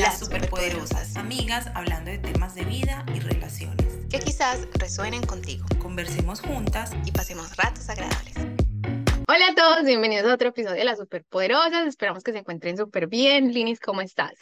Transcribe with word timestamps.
Las 0.00 0.18
superpoderosas, 0.18 1.14
amigas 1.16 1.70
hablando 1.74 2.10
de 2.10 2.16
temas 2.16 2.54
de 2.54 2.64
vida 2.64 3.04
y 3.14 3.20
relaciones. 3.20 4.06
Que 4.08 4.18
quizás 4.18 4.66
resuenen 4.72 5.20
contigo. 5.26 5.66
Conversemos 5.78 6.40
juntas 6.40 6.92
y 7.04 7.12
pasemos 7.12 7.54
ratos 7.58 7.90
agradables. 7.90 8.34
Hola 9.28 9.48
a 9.50 9.54
todos, 9.54 9.84
bienvenidos 9.84 10.30
a 10.30 10.34
otro 10.34 10.48
episodio 10.48 10.76
de 10.76 10.86
Las 10.86 10.96
Superpoderosas. 10.96 11.86
Esperamos 11.86 12.24
que 12.24 12.32
se 12.32 12.38
encuentren 12.38 12.78
súper 12.78 13.08
bien. 13.08 13.52
Linis, 13.52 13.78
¿cómo 13.78 14.00
estás? 14.00 14.32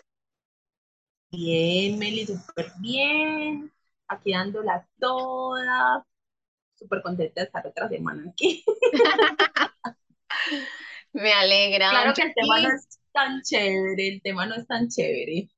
Bien, 1.32 1.99
Meli, 1.99 2.25
súper 2.25 2.71
bien. 2.79 3.72
Aquí 4.06 4.35
dándola 4.35 4.87
toda. 5.01 6.06
Súper 6.77 7.03
contenta 7.03 7.40
de 7.40 7.47
estar 7.47 7.67
otra 7.67 7.88
semana 7.88 8.31
aquí. 8.31 8.65
Me 11.13 11.33
alegra. 11.33 11.90
Claro 11.90 12.15
que 12.15 12.22
el 12.22 12.33
tema 12.33 12.61
no 12.61 12.69
es 12.69 13.01
tan 13.13 13.43
chévere, 13.43 14.09
el 14.09 14.22
tema 14.22 14.47
no 14.47 14.54
es 14.56 14.67
tan 14.67 14.88
chévere. 14.88 15.49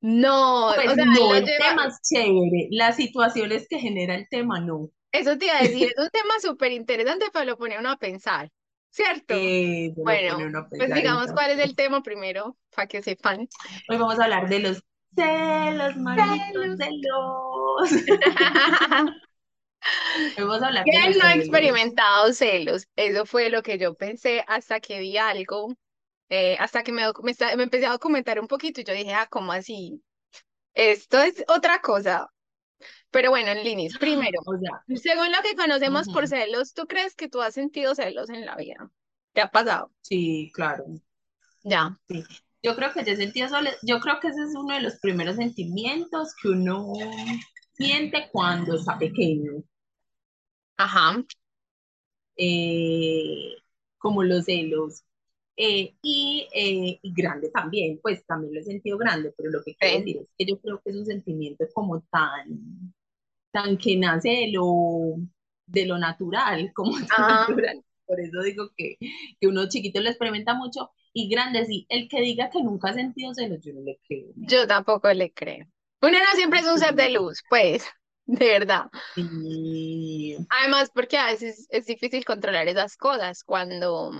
No, 0.00 0.72
Pues 0.74 0.88
o 0.88 0.94
sea, 0.94 1.04
no, 1.06 1.34
el 1.34 1.44
lleva- 1.44 1.56
tema 1.58 1.86
es 1.88 2.00
chévere, 2.02 2.68
las 2.70 2.96
situaciones 2.96 3.66
que 3.68 3.78
genera 3.78 4.14
el 4.14 4.28
tema 4.28 4.60
no. 4.60 4.90
Eso 5.12 5.38
te 5.38 5.46
iba 5.46 5.56
a 5.58 5.62
decir, 5.62 5.88
es 5.96 6.02
un 6.04 6.10
tema 6.10 6.34
súper 6.40 6.72
interesante, 6.72 7.26
pero 7.32 7.44
lo 7.46 7.56
pone 7.58 7.78
uno 7.78 7.90
a 7.90 7.96
pensar, 7.96 8.50
¿cierto? 8.90 9.34
Eh, 9.34 9.92
Bueno, 10.02 10.38
Pues 10.76 10.92
digamos 10.92 11.32
cuál 11.32 11.50
es 11.52 11.58
el 11.58 11.74
tema 11.74 12.02
primero, 12.02 12.56
para 12.74 12.86
que 12.88 13.02
sepan. 13.02 13.48
Hoy 13.88 13.96
vamos 13.98 14.18
a 14.18 14.24
hablar 14.24 14.48
de 14.48 14.60
los 14.60 14.82
celos, 15.14 15.96
malditos 15.96 16.76
celos. 16.76 17.90
Vamos 20.36 20.62
a 20.62 20.66
hablar 20.68 20.90
de 20.90 21.00
¿Quién 21.00 21.02
los 21.02 21.16
no 21.18 21.24
ha 21.26 21.34
experimentado 21.34 22.32
celos? 22.32 22.86
Eso 22.96 23.26
fue 23.26 23.50
lo 23.50 23.62
que 23.62 23.78
yo 23.78 23.94
pensé 23.94 24.44
hasta 24.48 24.80
que 24.80 25.00
vi 25.00 25.18
algo, 25.18 25.74
eh, 26.28 26.56
hasta 26.60 26.82
que 26.82 26.92
me, 26.92 27.02
me, 27.22 27.34
me 27.56 27.62
empecé 27.64 27.86
a 27.86 27.92
documentar 27.92 28.40
un 28.40 28.48
poquito 28.48 28.80
y 28.80 28.84
yo 28.84 28.94
dije, 28.94 29.14
ah, 29.14 29.28
¿cómo 29.30 29.52
así? 29.52 30.02
Esto 30.74 31.20
es 31.22 31.44
otra 31.48 31.80
cosa. 31.82 32.30
Pero 33.10 33.30
bueno, 33.30 33.50
en 33.52 33.64
líneas, 33.64 33.96
primero, 33.98 34.40
O 34.46 34.56
sea, 34.58 34.84
según 34.94 35.32
lo 35.32 35.42
que 35.42 35.56
conocemos 35.56 36.08
por 36.10 36.28
celos, 36.28 36.74
¿tú 36.74 36.86
crees 36.86 37.14
que 37.14 37.28
tú 37.28 37.42
has 37.42 37.54
sentido 37.54 37.94
celos 37.94 38.30
en 38.30 38.46
la 38.46 38.56
vida? 38.56 38.90
¿Te 39.32 39.40
ha 39.42 39.50
pasado? 39.50 39.92
sí, 40.02 40.50
claro. 40.54 40.84
Ya. 41.64 41.96
Yo 42.62 42.76
creo 42.76 42.92
que 42.92 43.02
yo 43.02 43.12
he 43.12 43.16
sentido 43.16 43.48
sole- 43.48 43.78
yo 43.82 43.98
creo 44.00 44.20
que 44.20 44.28
ese 44.28 44.42
es 44.42 44.54
uno 44.54 44.74
de 44.74 44.82
los 44.82 44.96
primeros 44.96 45.36
sentimientos 45.36 46.34
que 46.42 46.50
uno 46.50 46.92
siente 47.72 48.28
cuando 48.30 48.76
está 48.76 48.98
pequeño, 48.98 49.62
Ajá. 50.78 51.22
eh, 52.36 53.54
como 53.98 54.22
los 54.24 54.44
celos. 54.46 55.04
Eh, 55.58 55.94
y, 56.02 56.48
eh, 56.54 56.98
y 57.02 57.12
grande 57.14 57.50
también, 57.50 57.98
pues 58.02 58.24
también 58.26 58.54
lo 58.54 58.60
he 58.60 58.64
sentido 58.64 58.98
grande, 58.98 59.32
pero 59.36 59.50
lo 59.50 59.62
que 59.64 59.74
quiero 59.74 59.96
Sí. 59.96 60.04
decir 60.04 60.22
es 60.22 60.28
que 60.38 60.44
yo 60.46 60.60
creo 60.60 60.80
que 60.82 60.90
es 60.90 60.96
un 60.96 61.06
sentimiento 61.06 61.64
como 61.74 62.02
tan, 62.02 62.94
tan 63.52 63.78
que 63.78 63.96
nace 63.96 64.28
de 64.30 64.50
lo, 64.52 65.16
de 65.66 65.86
lo 65.86 65.98
natural, 65.98 66.72
como 66.74 66.92
tan 66.96 67.06
Ah. 67.18 67.46
natural. 67.48 67.82
Por 68.06 68.20
eso 68.20 68.40
digo 68.42 68.70
que, 68.76 68.96
que 69.40 69.46
uno 69.48 69.68
chiquito 69.68 70.00
lo 70.00 70.08
experimenta 70.10 70.54
mucho 70.54 70.90
y 71.12 71.28
grande 71.28 71.64
sí. 71.64 71.86
El 71.88 72.08
que 72.08 72.20
diga 72.20 72.50
que 72.50 72.62
nunca 72.62 72.90
ha 72.90 72.94
sentido 72.94 73.34
celos, 73.34 73.60
yo 73.62 73.72
no 73.72 73.80
le 73.80 73.98
creo. 74.06 74.28
Yo 74.36 74.66
tampoco 74.66 75.12
le 75.12 75.32
creo. 75.32 75.66
Uno 76.02 76.12
no 76.18 76.36
siempre 76.36 76.60
es 76.60 76.66
un 76.66 76.78
ser 76.78 76.94
de 76.94 77.10
luz, 77.10 77.42
pues, 77.48 77.84
de 78.26 78.46
verdad. 78.46 78.86
Y 79.16 80.36
Además, 80.50 80.90
porque 80.94 81.16
a 81.18 81.26
veces 81.26 81.66
es 81.70 81.86
difícil 81.86 82.24
controlar 82.24 82.68
esas 82.68 82.96
cosas 82.96 83.42
cuando, 83.42 84.12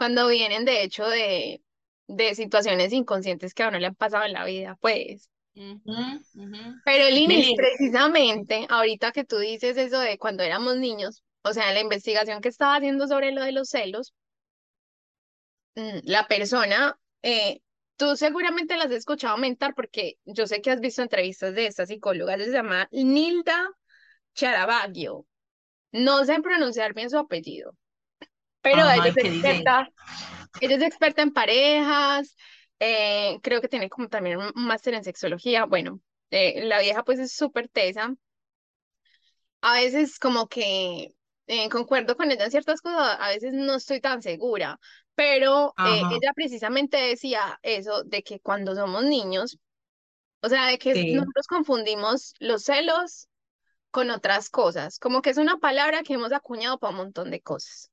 cuando 0.00 0.28
vienen 0.28 0.64
de 0.64 0.82
hecho 0.82 1.06
de, 1.06 1.60
de 2.06 2.34
situaciones 2.34 2.90
inconscientes 2.94 3.52
que 3.52 3.64
a 3.64 3.68
uno 3.68 3.78
le 3.78 3.88
han 3.88 3.94
pasado 3.94 4.24
en 4.24 4.32
la 4.32 4.46
vida, 4.46 4.78
pues. 4.80 5.28
Pero 6.86 7.10
Linis, 7.10 7.52
precisamente, 7.54 8.66
ahorita 8.70 9.12
que 9.12 9.24
tú 9.24 9.36
dices 9.36 9.76
eso 9.76 10.00
de 10.00 10.16
cuando 10.16 10.42
éramos 10.42 10.78
niños, 10.78 11.22
o 11.42 11.52
sea, 11.52 11.74
la 11.74 11.80
investigación 11.80 12.40
que 12.40 12.48
estaba 12.48 12.76
haciendo 12.76 13.08
sobre 13.08 13.32
lo 13.32 13.42
de 13.44 13.52
los 13.52 13.68
celos, 13.68 14.14
mm, 15.74 15.98
la 16.04 16.26
persona, 16.26 16.98
eh, 17.22 17.60
tú 17.96 18.16
seguramente 18.16 18.78
las 18.78 18.86
has 18.86 18.92
escuchado 18.92 19.36
mentar 19.36 19.74
porque 19.74 20.14
yo 20.24 20.46
sé 20.46 20.62
que 20.62 20.70
has 20.70 20.80
visto 20.80 21.02
entrevistas 21.02 21.54
de 21.54 21.66
esta 21.66 21.84
psicóloga, 21.84 22.38
se 22.38 22.50
llama 22.50 22.88
Nilda 22.90 23.68
Charavaggio. 24.32 25.26
No 25.92 26.24
sé 26.24 26.40
pronunciar 26.40 26.94
bien 26.94 27.10
su 27.10 27.18
apellido, 27.18 27.76
pero 28.62 28.82
Ajá, 28.82 28.90
ella 28.90 29.08
¿y 29.08 29.10
es 29.10 29.16
experta, 29.16 29.88
ella 30.60 30.76
es 30.76 30.82
experta 30.82 31.22
en 31.22 31.32
parejas, 31.32 32.36
eh, 32.80 33.38
creo 33.42 33.60
que 33.60 33.68
tiene 33.68 33.90
como 33.90 34.08
también 34.08 34.38
un 34.38 34.52
máster 34.54 34.94
en 34.94 35.04
sexología. 35.04 35.66
Bueno, 35.66 36.00
eh, 36.30 36.64
la 36.66 36.80
vieja 36.80 37.04
pues 37.04 37.18
es 37.20 37.32
súper 37.34 37.68
tesa. 37.68 38.14
A 39.62 39.74
veces 39.74 40.18
como 40.18 40.48
que 40.48 41.14
eh, 41.46 41.68
concuerdo 41.70 42.16
con 42.16 42.30
ella 42.30 42.44
en 42.44 42.50
ciertas 42.50 42.80
cosas, 42.80 43.16
a 43.20 43.28
veces 43.28 43.52
no 43.52 43.74
estoy 43.74 44.00
tan 44.00 44.22
segura, 44.22 44.78
pero 45.14 45.76
eh, 45.82 46.06
ella 46.08 46.32
precisamente 46.34 46.96
decía 46.96 47.58
eso 47.62 48.02
de 48.04 48.22
que 48.22 48.40
cuando 48.40 48.74
somos 48.74 49.04
niños, 49.04 49.58
o 50.42 50.48
sea, 50.50 50.66
de 50.68 50.78
que 50.78 50.94
Sí. 50.94 51.04
nosotros 51.08 51.46
confundimos 51.48 52.34
los 52.40 52.64
celos 52.64 53.28
con 53.92 54.10
otras 54.10 54.50
cosas, 54.50 54.98
como 54.98 55.22
que 55.22 55.30
es 55.30 55.38
una 55.38 55.58
palabra 55.58 56.02
que 56.04 56.14
hemos 56.14 56.32
acuñado 56.32 56.78
para 56.78 56.92
un 56.92 56.98
montón 56.98 57.30
de 57.32 57.40
cosas. 57.42 57.90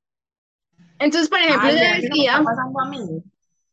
Entonces, 0.98 1.28
por 1.28 1.40
ejemplo, 1.40 1.70
Ay, 1.70 1.76
ella 1.78 1.80
¿será 1.80 2.00
que 2.00 2.08
no 2.08 2.16
me 2.16 2.22
decía, 2.22 2.40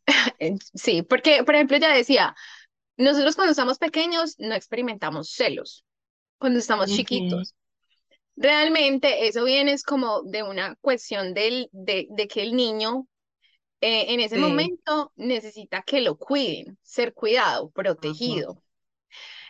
sí, 0.74 1.02
porque, 1.04 1.44
por 1.44 1.56
ejemplo, 1.56 1.78
ella 1.78 1.90
decía, 1.90 2.36
nosotros 2.98 3.36
cuando 3.36 3.52
estamos 3.52 3.80
pequeños 3.80 4.36
no 4.40 4.56
experimentamos 4.56 5.32
celos, 5.32 5.86
cuando 6.38 6.60
estamos 6.60 6.92
chiquitos. 6.92 7.56
Realmente 8.38 9.28
eso 9.28 9.46
viene 9.46 9.74
es 9.74 9.84
como 9.84 10.24
de 10.24 10.44
una 10.44 10.76
cuestión 10.82 11.34
del, 11.34 11.70
de, 11.72 12.08
de 12.12 12.28
que 12.28 12.44
el 12.44 12.56
niño 12.56 13.08
eh, 13.82 14.14
en 14.14 14.20
ese 14.22 14.36
Sí. 14.36 14.42
momento 14.42 15.14
necesita 15.16 15.84
que 15.84 16.02
lo 16.02 16.18
cuiden, 16.18 16.78
ser 16.84 17.14
cuidado, 17.14 17.70
protegido. 17.72 18.64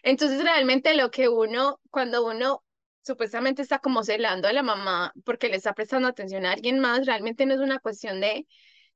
Entonces 0.04 0.44
realmente 0.44 0.96
lo 0.96 1.12
que 1.12 1.30
uno, 1.30 1.80
cuando 1.92 2.26
uno 2.26 2.64
supuestamente 3.06 3.62
está 3.62 3.80
como 3.80 4.04
celando 4.04 4.48
a 4.48 4.54
la 4.54 4.64
mamá 4.64 5.14
porque 5.24 5.50
le 5.50 5.58
está 5.58 5.74
prestando 5.74 6.08
atención 6.08 6.46
a 6.46 6.54
alguien 6.54 6.80
más, 6.80 7.06
realmente 7.06 7.46
no 7.46 7.54
es 7.54 7.60
una 7.60 7.80
cuestión 7.80 8.20
de, 8.20 8.48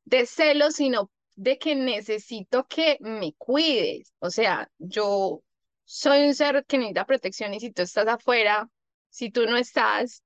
de 0.06 0.26
celos, 0.26 0.76
sino 0.76 1.12
de 1.36 1.58
que 1.58 1.76
necesito 1.76 2.66
que 2.68 2.98
me 3.02 3.34
cuides. 3.38 4.14
O 4.20 4.30
sea, 4.32 4.70
yo 4.80 5.44
soy 5.86 6.26
un 6.28 6.36
ser 6.36 6.66
que 6.66 6.78
necesita 6.78 7.06
protección 7.06 7.54
y 7.54 7.60
si 7.60 7.72
tú 7.72 7.84
estás 7.84 8.08
afuera, 8.08 8.70
si 9.10 9.32
tú 9.32 9.46
no 9.46 9.58
estás, 9.58 10.24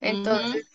entonces... 0.00 0.66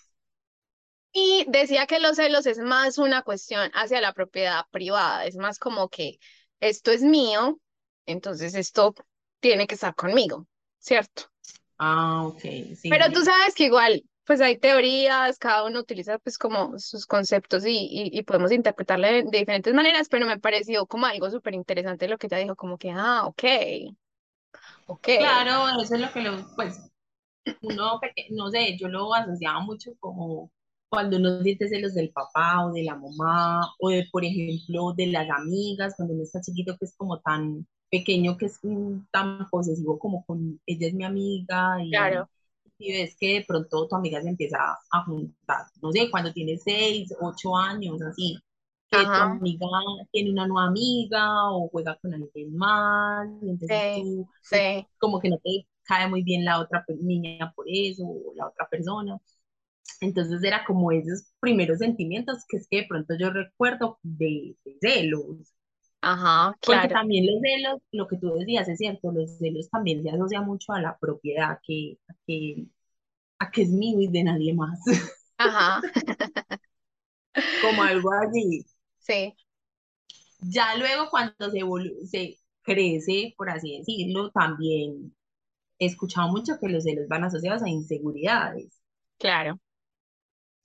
Y 1.11 1.45
decía 1.47 1.87
que 1.87 1.99
los 1.99 2.17
celos 2.17 2.45
es 2.45 2.59
más 2.59 2.99
una 2.99 3.23
cuestión 3.23 3.71
hacia 3.73 3.99
la 3.99 4.13
propiedad 4.13 4.65
privada, 4.69 5.25
es 5.25 5.37
más 5.37 5.57
como 5.57 5.89
que 5.89 6.19
esto 6.59 6.91
es 6.91 7.01
mío, 7.01 7.59
entonces 8.05 8.53
esto 8.53 8.93
tiene 9.39 9.65
que 9.65 9.73
estar 9.73 9.95
conmigo, 9.95 10.47
¿cierto? 10.77 11.31
Ah, 11.79 12.25
ok, 12.27 12.41
sí. 12.75 12.85
Pero 12.87 13.11
tú 13.11 13.21
sabes 13.23 13.53
que 13.55 13.65
igual, 13.65 14.03
pues 14.25 14.41
hay 14.41 14.57
teorías, 14.57 15.37
cada 15.39 15.65
uno 15.65 15.79
utiliza 15.79 16.17
pues 16.19 16.37
como 16.37 16.77
sus 16.79 17.05
conceptos 17.05 17.65
y, 17.65 17.71
y, 17.71 18.17
y 18.19 18.23
podemos 18.23 18.51
interpretarla 18.51 19.09
de, 19.09 19.23
de 19.23 19.39
diferentes 19.39 19.73
maneras, 19.73 20.07
pero 20.09 20.25
me 20.25 20.39
pareció 20.39 20.85
como 20.87 21.05
algo 21.05 21.29
súper 21.29 21.53
interesante 21.55 22.07
lo 22.07 22.17
que 22.17 22.27
ella 22.27 22.37
dijo, 22.39 22.55
como 22.55 22.77
que, 22.77 22.91
ah, 22.91 23.25
ok, 23.27 23.43
ok. 24.87 25.09
Claro, 25.17 25.67
eso 25.83 25.95
es 25.95 26.01
lo 26.01 26.11
que 26.13 26.21
lo, 26.21 26.55
pues, 26.55 26.79
uno, 27.61 27.99
no 28.31 28.49
sé, 28.51 28.77
yo 28.79 28.87
lo 28.89 29.13
asociaba 29.13 29.61
mucho 29.61 29.91
como 29.99 30.51
cuando 30.89 31.17
uno 31.17 31.41
siente 31.43 31.69
celos 31.69 31.93
del 31.95 32.11
papá 32.11 32.65
o 32.67 32.73
de 32.73 32.83
la 32.83 32.95
mamá, 32.97 33.67
o 33.79 33.89
de, 33.89 34.07
por 34.11 34.25
ejemplo, 34.25 34.93
de 34.95 35.07
las 35.07 35.29
amigas, 35.29 35.95
cuando 35.97 36.15
uno 36.15 36.23
está 36.23 36.41
chiquito 36.41 36.77
que 36.79 36.85
es 36.85 36.95
como 36.97 37.19
tan 37.21 37.67
pequeño, 37.89 38.37
que 38.37 38.47
es 38.47 38.59
mm, 38.63 39.07
tan 39.11 39.49
posesivo 39.49 39.99
como 39.99 40.25
con 40.25 40.59
ella 40.65 40.87
es 40.87 40.93
mi 40.93 41.03
amiga 41.05 41.77
y, 41.83 41.89
Claro. 41.91 42.29
y 42.79 42.93
ves 42.93 43.15
que 43.19 43.35
de 43.39 43.45
pronto 43.47 43.87
tu 43.87 43.95
amiga 43.95 44.21
se 44.21 44.29
empieza 44.29 44.57
a 44.91 45.03
juntar, 45.05 45.65
no 45.81 45.91
sé, 45.91 46.09
cuando 46.11 46.33
tienes 46.33 46.63
seis, 46.63 47.13
ocho 47.21 47.55
años, 47.57 48.01
así, 48.01 48.37
que 48.91 49.11
tu 49.13 49.21
amiga 49.21 49.67
tiene 50.11 50.31
una 50.31 50.47
nueva 50.47 50.67
amiga 50.69 51.51
o 51.51 51.69
juega 51.69 51.97
con 52.01 52.13
alguien 52.13 52.55
más, 52.57 53.27
y 53.41 53.49
entonces 53.49 53.83
sí, 53.93 53.93
tú 53.93 54.27
sí. 54.41 54.87
como 54.99 55.19
que 55.19 55.29
no 55.29 55.37
te 55.39 55.67
cae 55.83 56.07
muy 56.09 56.23
bien 56.23 56.45
la 56.45 56.59
otra 56.61 56.85
niña 56.99 57.53
por 57.55 57.65
eso, 57.69 58.03
o 58.05 58.33
la 58.35 58.47
otra 58.47 58.67
persona. 58.69 59.19
Entonces 60.01 60.43
era 60.43 60.65
como 60.65 60.91
esos 60.91 61.25
primeros 61.39 61.79
sentimientos 61.79 62.45
que 62.49 62.57
es 62.57 62.67
que 62.69 62.77
de 62.81 62.87
pronto 62.87 63.15
yo 63.19 63.31
recuerdo 63.31 63.99
de, 64.03 64.57
de 64.65 64.77
celos. 64.81 65.53
Ajá, 66.01 66.57
Porque 66.65 66.89
claro. 66.89 66.89
también 66.89 67.25
los 67.27 67.41
celos, 67.41 67.81
lo 67.91 68.07
que 68.07 68.17
tú 68.17 68.33
decías 68.35 68.67
es 68.69 68.77
cierto, 68.77 69.11
los 69.11 69.37
celos 69.39 69.69
también 69.69 70.03
se 70.03 70.09
asocia 70.11 70.41
mucho 70.41 70.73
a 70.73 70.81
la 70.81 70.97
propiedad, 70.99 71.59
que, 71.65 71.97
a 72.09 72.13
que, 72.27 72.67
a 73.39 73.51
que 73.51 73.63
es 73.63 73.69
mío 73.71 74.01
y 74.01 74.07
de 74.09 74.23
nadie 74.25 74.53
más, 74.55 74.79
Ajá, 75.37 75.85
como 77.57 77.83
algo 77.83 78.11
así. 78.11 78.65
sí. 79.35 79.35
Ya 80.41 80.75
luego 80.75 81.09
cuando 81.09 81.33
se, 81.51 81.61
se 82.07 82.39
crece, 82.63 83.33
por 83.37 83.49
así 83.49 83.77
decirlo, 83.77 84.31
también 84.31 85.15
he 85.79 85.87
escuchado 85.87 86.29
mucho 86.29 86.59
que 86.59 86.69
los 86.69 86.83
celos 86.85 87.07
van 87.09 87.25
asociados 87.25 87.63
a 87.63 87.69
inseguridades. 87.69 88.81
Claro, 89.17 89.59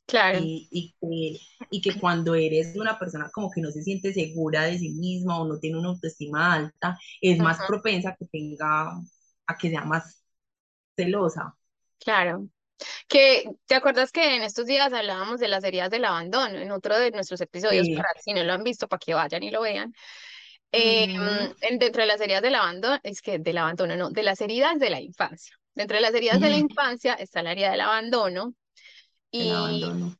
claro. 0.06 0.38
Y, 0.42 0.68
y, 0.70 0.94
que, 1.00 1.40
y 1.70 1.80
que 1.80 2.00
cuando 2.00 2.34
eres 2.34 2.76
una 2.76 2.98
persona 2.98 3.30
como 3.32 3.50
que 3.50 3.60
no 3.60 3.70
se 3.70 3.82
siente 3.82 4.12
segura 4.12 4.64
de 4.64 4.78
sí 4.78 4.90
misma 4.90 5.40
o 5.40 5.46
no 5.46 5.58
tiene 5.58 5.78
una 5.78 5.88
autoestima 5.88 6.54
alta, 6.54 6.98
es 7.20 7.38
más 7.38 7.58
propensa 7.66 8.10
a 8.10 8.16
que 8.16 8.26
tenga, 8.26 8.92
a 9.46 9.56
que 9.58 9.70
sea 9.70 9.84
más 9.84 10.22
celosa. 10.96 11.56
Claro. 11.98 12.48
Que, 13.08 13.48
¿te 13.66 13.74
acuerdas 13.74 14.10
que 14.10 14.36
en 14.36 14.42
estos 14.42 14.66
días 14.66 14.92
hablábamos 14.92 15.40
de 15.40 15.48
las 15.48 15.64
heridas 15.64 15.90
del 15.90 16.04
abandono 16.04 16.58
en 16.58 16.70
otro 16.70 16.98
de 16.98 17.10
nuestros 17.10 17.40
episodios? 17.40 17.88
Para 17.96 18.08
si 18.20 18.32
no 18.32 18.42
lo 18.42 18.52
han 18.52 18.64
visto, 18.64 18.88
para 18.88 18.98
que 18.98 19.14
vayan 19.14 19.42
y 19.42 19.50
lo 19.50 19.62
vean. 19.62 19.92
Em, 20.72 21.14
dentro 21.78 22.02
de 22.02 22.08
las 22.08 22.20
heridas 22.20 22.42
del 22.42 22.56
abandono, 22.56 22.98
es 23.04 23.22
que 23.22 23.38
del 23.38 23.58
abandono, 23.58 23.94
no, 23.96 24.10
de 24.10 24.24
las 24.24 24.40
heridas 24.40 24.78
de 24.80 24.90
la 24.90 25.00
infancia. 25.00 25.56
Dentro 25.72 25.96
de 25.96 26.00
las 26.00 26.14
heridas 26.14 26.40
de 26.40 26.50
la 26.50 26.56
infancia 26.56 27.14
está 27.14 27.42
la 27.42 27.52
herida 27.52 27.70
del 27.70 27.80
abandono. 27.80 28.54
Y 29.36 29.50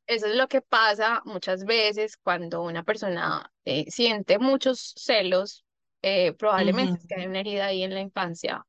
eso 0.08 0.26
es 0.26 0.34
lo 0.34 0.48
que 0.48 0.60
pasa 0.60 1.22
muchas 1.24 1.64
veces 1.64 2.16
cuando 2.16 2.62
una 2.62 2.82
persona 2.82 3.48
eh, 3.64 3.88
siente 3.88 4.40
muchos 4.40 4.92
celos, 4.96 5.64
eh, 6.02 6.32
probablemente 6.32 6.98
es 6.98 7.06
que 7.06 7.14
hay 7.14 7.26
una 7.28 7.38
herida 7.38 7.66
ahí 7.66 7.84
en 7.84 7.94
la 7.94 8.00
infancia 8.00 8.66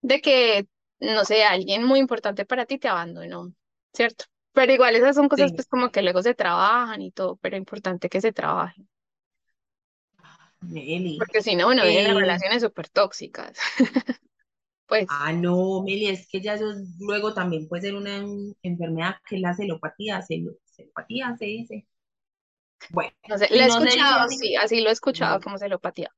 de 0.00 0.20
que, 0.20 0.68
no 1.00 1.24
sé, 1.24 1.42
alguien 1.42 1.82
muy 1.84 1.98
importante 1.98 2.44
para 2.44 2.64
ti 2.64 2.78
te 2.78 2.86
abandonó, 2.86 3.52
¿cierto? 3.92 4.26
Pero 4.52 4.72
igual 4.72 4.94
esas 4.94 5.16
son 5.16 5.28
cosas 5.28 5.52
pues 5.52 5.66
como 5.66 5.90
que 5.90 6.02
luego 6.02 6.22
se 6.22 6.34
trabajan 6.34 7.02
y 7.02 7.10
todo, 7.10 7.34
pero 7.42 7.56
importante 7.56 8.08
que 8.08 8.20
se 8.20 8.32
trabajen. 8.32 8.88
Porque 11.18 11.42
si 11.42 11.56
no, 11.56 11.66
uno 11.66 11.82
viene 11.82 12.10
en 12.10 12.18
relaciones 12.18 12.62
súper 12.62 12.88
tóxicas. 12.88 13.58
pues. 14.92 15.06
Ah, 15.08 15.32
no, 15.32 15.82
Meli, 15.82 16.08
es 16.08 16.28
que 16.28 16.42
ya 16.42 16.52
eso 16.52 16.66
luego 16.98 17.32
también 17.32 17.66
puede 17.66 17.80
ser 17.80 17.94
una 17.94 18.22
enfermedad 18.62 19.14
que 19.26 19.36
es 19.36 19.40
la 19.40 19.54
celopatía, 19.54 20.20
celopatía 20.20 21.34
se 21.38 21.46
dice. 21.46 21.86
Bueno. 22.90 23.10
No 23.26 23.38
sé, 23.38 23.46
he 23.50 23.64
escuchado, 23.64 24.28
sí, 24.28 24.54
así 24.54 24.82
lo 24.82 24.90
he 24.90 24.92
escuchado 24.92 25.40
como 25.40 25.56
celopatía. 25.56 26.14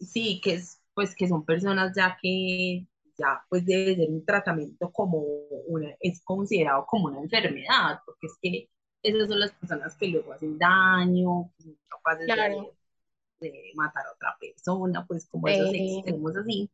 Sí, 0.00 0.40
que 0.42 0.54
es, 0.54 0.82
pues 0.94 1.14
que 1.14 1.28
son 1.28 1.44
personas 1.44 1.92
ya 1.96 2.18
que 2.20 2.88
ya 3.16 3.40
pues 3.48 3.64
debe 3.64 3.94
ser 3.94 4.10
un 4.10 4.26
tratamiento 4.26 4.90
como 4.90 5.20
una, 5.68 5.94
es 6.00 6.24
considerado 6.24 6.84
como 6.86 7.06
una 7.06 7.20
enfermedad, 7.20 8.00
porque 8.04 8.26
es 8.26 8.36
que 8.42 8.68
esas 9.00 9.28
son 9.28 9.38
las 9.38 9.52
personas 9.52 9.96
que 9.96 10.08
luego 10.08 10.32
hacen 10.32 10.58
daño, 10.58 11.52
que 11.56 11.62
son 11.62 11.78
capaces 11.88 12.26
de 12.26 12.72
de 13.38 13.72
matar 13.76 14.06
a 14.06 14.12
otra 14.12 14.36
persona, 14.40 15.06
pues 15.06 15.28
como 15.28 15.46
esos 15.46 15.72
extremos 15.72 16.36
así. 16.36 16.68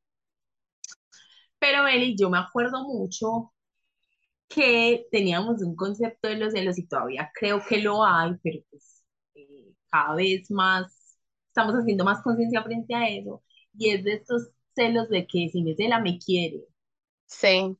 Pero 1.60 1.86
Eli, 1.86 2.16
yo 2.16 2.30
me 2.30 2.38
acuerdo 2.38 2.82
mucho 2.84 3.52
que 4.48 5.06
teníamos 5.12 5.62
un 5.62 5.76
concepto 5.76 6.28
de 6.28 6.36
los 6.36 6.52
celos 6.52 6.78
y 6.78 6.86
todavía 6.88 7.30
creo 7.38 7.62
que 7.66 7.78
lo 7.80 8.04
hay, 8.04 8.32
pero 8.42 8.60
pues 8.70 9.04
eh, 9.34 9.72
cada 9.90 10.16
vez 10.16 10.50
más 10.50 11.18
estamos 11.48 11.74
haciendo 11.74 12.04
más 12.04 12.22
conciencia 12.22 12.62
frente 12.62 12.94
a 12.94 13.08
eso 13.08 13.42
y 13.74 13.90
es 13.90 14.04
de 14.04 14.14
estos 14.14 14.50
celos 14.74 15.08
de 15.08 15.26
que 15.26 15.48
si 15.50 15.62
me 15.62 15.76
cela 15.76 16.00
me 16.00 16.18
quiere. 16.18 16.64
Sí. 17.26 17.76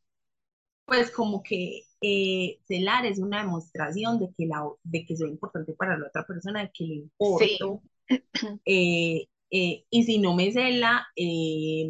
Pues 0.85 1.11
como 1.11 1.43
que 1.43 1.83
eh, 2.03 2.61
celar 2.67 3.07
es 3.07 3.19
una 3.19 3.43
demostración 3.43 4.19
de 4.19 4.29
que, 4.37 4.47
la, 4.47 4.63
de 4.83 5.07
que 5.07 5.17
soy 5.17 5.31
importante 5.31 5.73
para 5.75 5.99
la 5.99 6.09
otra 6.09 6.25
persona, 6.27 6.63
de 6.63 6.71
que 6.73 6.85
le 6.85 6.95
importo, 6.95 7.83
eh, 8.65 9.27
eh, 9.51 9.85
y 9.91 10.05
si 10.05 10.19
no 10.19 10.35
me 10.35 10.53
cela, 10.53 11.07
eh, 11.17 11.89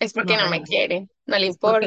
es 0.00 0.12
porque 0.12 0.36
no, 0.36 0.50
me 0.50 0.62
quiere, 0.62 1.08
no 1.26 1.38
le 1.38 1.46
importa. 1.46 1.86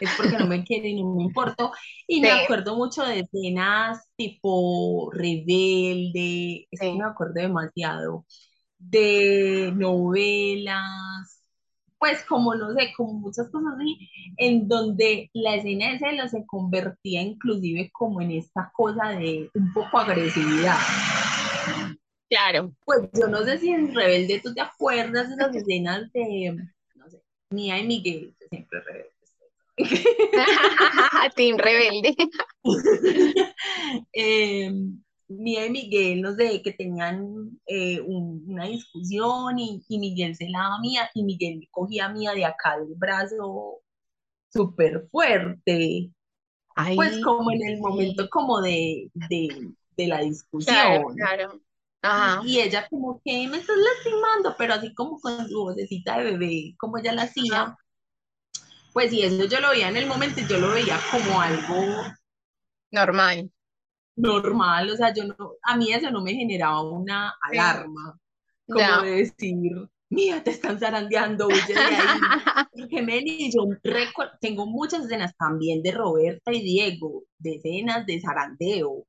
es 0.00 0.10
porque 0.16 0.38
no 0.38 0.46
me 0.46 0.64
quiere 0.64 0.88
y 0.88 1.02
no 1.02 1.14
me 1.14 1.24
importa. 1.24 1.70
Y 2.06 2.20
me 2.20 2.30
acuerdo 2.30 2.76
mucho 2.76 3.04
de 3.04 3.20
escenas 3.20 4.08
tipo 4.16 5.10
rebelde, 5.12 6.66
es 6.70 6.80
que 6.80 6.94
me 6.94 7.04
acuerdo 7.04 7.34
demasiado, 7.34 8.24
de 8.78 9.72
novelas, 9.74 10.82
pues 11.98 12.22
como 12.24 12.54
no 12.54 12.72
sé, 12.74 12.92
como 12.96 13.14
muchas 13.14 13.48
cosas 13.50 13.74
así, 13.76 14.08
en 14.36 14.68
donde 14.68 15.30
la 15.32 15.56
escena 15.56 15.92
de 15.92 15.98
celo 15.98 16.28
se 16.28 16.44
convertía 16.46 17.22
inclusive 17.22 17.90
como 17.92 18.20
en 18.20 18.32
esta 18.32 18.70
cosa 18.74 19.10
de 19.10 19.50
un 19.54 19.72
poco 19.72 19.98
agresividad. 19.98 20.78
Claro. 22.28 22.72
Pues 22.84 23.08
yo 23.14 23.28
no 23.28 23.44
sé 23.44 23.58
si 23.58 23.70
en 23.70 23.94
Rebelde 23.94 24.40
tú 24.42 24.52
te 24.52 24.60
acuerdas 24.60 25.30
de 25.30 25.36
las 25.36 25.54
escenas 25.54 26.12
de, 26.12 26.56
Mía 27.50 27.78
y 27.78 27.86
Miguel, 27.86 28.34
siempre 28.50 28.80
rebelde. 28.80 29.16
Team 31.36 31.58
Rebelde. 31.58 32.16
eh, 34.12 34.72
Mía 35.28 35.66
y 35.66 35.70
Miguel, 35.70 36.22
no 36.22 36.34
sé, 36.34 36.62
que 36.62 36.72
tenían 36.72 37.60
eh, 37.66 38.00
una 38.00 38.66
discusión 38.66 39.58
y, 39.58 39.82
y, 39.88 39.98
Miguel 39.98 40.34
se 40.34 40.48
la 40.48 40.60
daba 40.60 40.76
a 40.76 40.80
Mía 40.80 41.10
y 41.14 41.24
Miguel 41.24 41.68
cogía 41.70 42.06
a 42.06 42.12
Mía 42.12 42.32
de 42.32 42.44
acá 42.44 42.78
del 42.78 42.94
brazo 42.94 43.80
súper 44.52 45.08
fuerte. 45.10 46.10
pues 46.94 47.20
como 47.22 47.50
en 47.50 47.62
el 47.66 47.78
momento 47.78 48.28
como 48.30 48.60
de, 48.60 49.10
de, 49.14 49.48
de 49.96 50.06
la 50.06 50.20
discusión. 50.20 50.74
Claro, 50.74 51.08
claro. 51.14 51.60
Y 52.44 52.60
ella 52.60 52.86
como 52.88 53.20
que 53.24 53.48
me 53.48 53.58
estás 53.58 53.76
lastimando, 53.76 54.54
pero 54.56 54.74
así 54.74 54.94
como 54.94 55.18
con 55.20 55.48
su 55.48 55.64
vocecita 55.64 56.18
de 56.18 56.24
bebé, 56.24 56.74
como 56.78 56.98
ella 56.98 57.12
la 57.12 57.22
hacía. 57.22 57.76
Pues 58.92 59.12
y 59.12 59.22
eso 59.22 59.44
yo 59.44 59.60
lo 59.60 59.70
veía 59.70 59.88
en 59.88 59.96
el 59.96 60.06
momento 60.06 60.40
yo 60.48 60.58
lo 60.58 60.70
veía 60.70 60.98
como 61.10 61.40
algo 61.40 62.02
normal. 62.90 63.50
Normal, 64.16 64.90
o 64.90 64.96
sea, 64.96 65.12
yo 65.12 65.24
no, 65.24 65.52
a 65.62 65.76
mí 65.76 65.92
eso 65.92 66.10
no 66.10 66.22
me 66.22 66.32
generaba 66.32 66.82
una 66.82 67.34
alarma, 67.42 68.18
como 68.66 69.02
de 69.02 69.10
decir, 69.10 69.70
mira, 70.08 70.42
te 70.42 70.52
están 70.52 70.78
zarandeando, 70.78 71.48
huye 71.48 71.74
de 71.74 71.78
ahí. 71.78 72.20
Porque 72.72 73.02
Meli, 73.02 73.50
yo 73.52 73.64
tengo 74.40 74.66
muchas 74.66 75.04
escenas 75.04 75.36
también 75.36 75.82
de 75.82 75.92
Roberta 75.92 76.50
y 76.50 76.62
Diego, 76.62 77.24
de 77.38 77.56
escenas 77.56 78.06
de 78.06 78.20
zarandeo, 78.20 79.06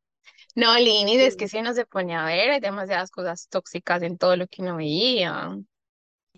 no, 0.58 0.76
Lini, 0.76 1.18
es 1.18 1.36
que 1.36 1.48
si 1.48 1.60
uno 1.60 1.72
se 1.76 1.86
pone 1.86 2.16
a 2.16 2.26
ver, 2.26 2.50
hay 2.50 2.60
demasiadas 2.60 3.12
cosas 3.12 3.48
tóxicas 3.48 4.02
en 4.02 4.18
todo 4.18 4.36
lo 4.36 4.48
que 4.48 4.64
uno 4.64 4.78
veía. 4.78 5.56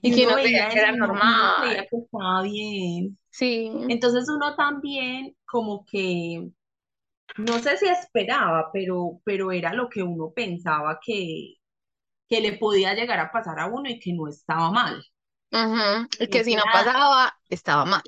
Y, 0.02 0.14
que 0.14 0.26
no 0.26 0.36
veía 0.36 0.68
que 0.68 0.78
era 0.78 0.92
normal. 0.92 1.70
Veía 1.70 1.88
que 1.88 1.98
estaba 1.98 2.42
bien. 2.44 3.18
Sí. 3.30 3.72
Entonces 3.88 4.28
uno 4.28 4.56
también 4.56 5.38
como 5.46 5.86
que, 5.86 6.50
no 7.38 7.60
sé 7.60 7.78
si 7.78 7.88
esperaba, 7.88 8.70
pero, 8.74 9.22
pero 9.24 9.54
era 9.54 9.74
lo 9.74 9.88
que 9.88 10.04
uno 10.04 10.34
pensaba 10.36 11.00
que, 11.02 11.56
que 12.28 12.42
le 12.42 12.58
podía 12.58 12.94
llegar 12.94 13.20
a 13.22 13.32
pasar 13.32 13.58
a 13.58 13.68
uno 13.68 13.90
y 13.90 14.02
que 14.02 14.12
no 14.12 14.28
estaba 14.28 14.70
mal. 14.70 15.02
Y 16.20 16.28
que 16.28 16.44
si 16.44 16.56
no 16.56 16.64
pasaba, 16.74 17.40
estaba 17.50 17.86
mal 17.86 18.04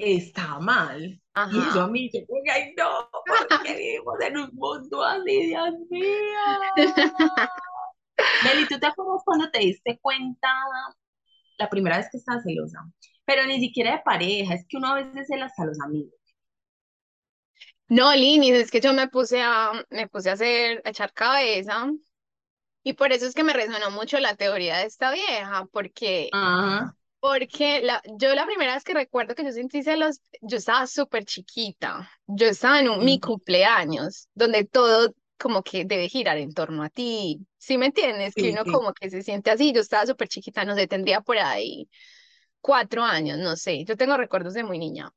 está 0.00 0.58
mal. 0.58 1.20
Y 1.52 1.58
eso 1.58 1.82
a 1.82 1.88
mí 1.88 2.10
que 2.10 2.26
ay 2.52 2.74
no, 2.76 3.09
porque 3.48 3.74
vivimos 3.74 4.20
en 4.20 4.36
un 4.38 4.50
mundo 4.52 5.04
así, 5.04 5.46
Dios 5.46 5.74
mío. 5.90 6.04
Meli, 8.44 8.66
¿tú 8.68 8.78
te 8.78 8.86
acuerdas 8.86 9.22
cuando 9.24 9.50
te 9.50 9.60
diste 9.60 9.98
cuenta 10.00 10.48
la 11.58 11.68
primera 11.68 11.98
vez 11.98 12.08
que 12.10 12.18
estabas 12.18 12.42
celosa? 12.42 12.78
Pero 13.24 13.46
ni 13.46 13.60
siquiera 13.60 13.92
de 13.92 14.02
pareja, 14.04 14.54
es 14.54 14.66
que 14.68 14.76
uno 14.76 14.88
a 14.88 14.94
veces 14.94 15.26
cela 15.28 15.46
hasta 15.46 15.62
a 15.62 15.66
los 15.66 15.80
amigos. 15.80 16.14
No, 17.88 18.14
Lini, 18.14 18.50
es 18.52 18.70
que 18.70 18.80
yo 18.80 18.92
me 18.92 19.08
puse 19.08 19.42
a, 19.42 19.72
me 19.90 20.08
puse 20.08 20.30
a 20.30 20.34
hacer, 20.34 20.80
a 20.84 20.90
echar 20.90 21.12
cabeza. 21.12 21.90
Y 22.82 22.94
por 22.94 23.12
eso 23.12 23.26
es 23.26 23.34
que 23.34 23.44
me 23.44 23.52
resonó 23.52 23.90
mucho 23.90 24.18
la 24.20 24.36
teoría 24.36 24.78
de 24.78 24.84
esta 24.86 25.12
vieja, 25.12 25.66
porque 25.72 26.30
Ajá. 26.32 26.96
Porque 27.20 27.82
la, 27.82 28.02
yo 28.18 28.34
la 28.34 28.46
primera 28.46 28.74
vez 28.74 28.82
que 28.82 28.94
recuerdo 28.94 29.34
que 29.34 29.44
yo 29.44 29.52
sentí 29.52 29.82
celos, 29.82 30.20
yo 30.40 30.56
estaba 30.56 30.86
súper 30.86 31.24
chiquita. 31.24 32.10
Yo 32.26 32.46
estaba 32.46 32.80
en 32.80 32.88
un, 32.88 33.04
mi 33.04 33.20
cumpleaños, 33.20 34.28
donde 34.34 34.64
todo 34.64 35.14
como 35.38 35.62
que 35.62 35.84
debe 35.84 36.08
girar 36.08 36.38
en 36.38 36.52
torno 36.52 36.82
a 36.82 36.88
ti. 36.88 37.46
¿Sí 37.58 37.78
me 37.78 37.86
entiendes? 37.86 38.34
que 38.34 38.50
uno 38.50 38.64
como 38.64 38.92
que 38.92 39.10
se 39.10 39.22
siente 39.22 39.50
así. 39.50 39.72
Yo 39.72 39.80
estaba 39.80 40.06
súper 40.06 40.28
chiquita, 40.28 40.64
no 40.64 40.74
sé, 40.74 40.86
tendría 40.86 41.20
por 41.20 41.38
ahí 41.38 41.88
cuatro 42.60 43.02
años, 43.02 43.38
no 43.38 43.56
sé. 43.56 43.84
Yo 43.84 43.96
tengo 43.96 44.16
recuerdos 44.16 44.54
de 44.54 44.64
muy 44.64 44.78
niña. 44.78 45.10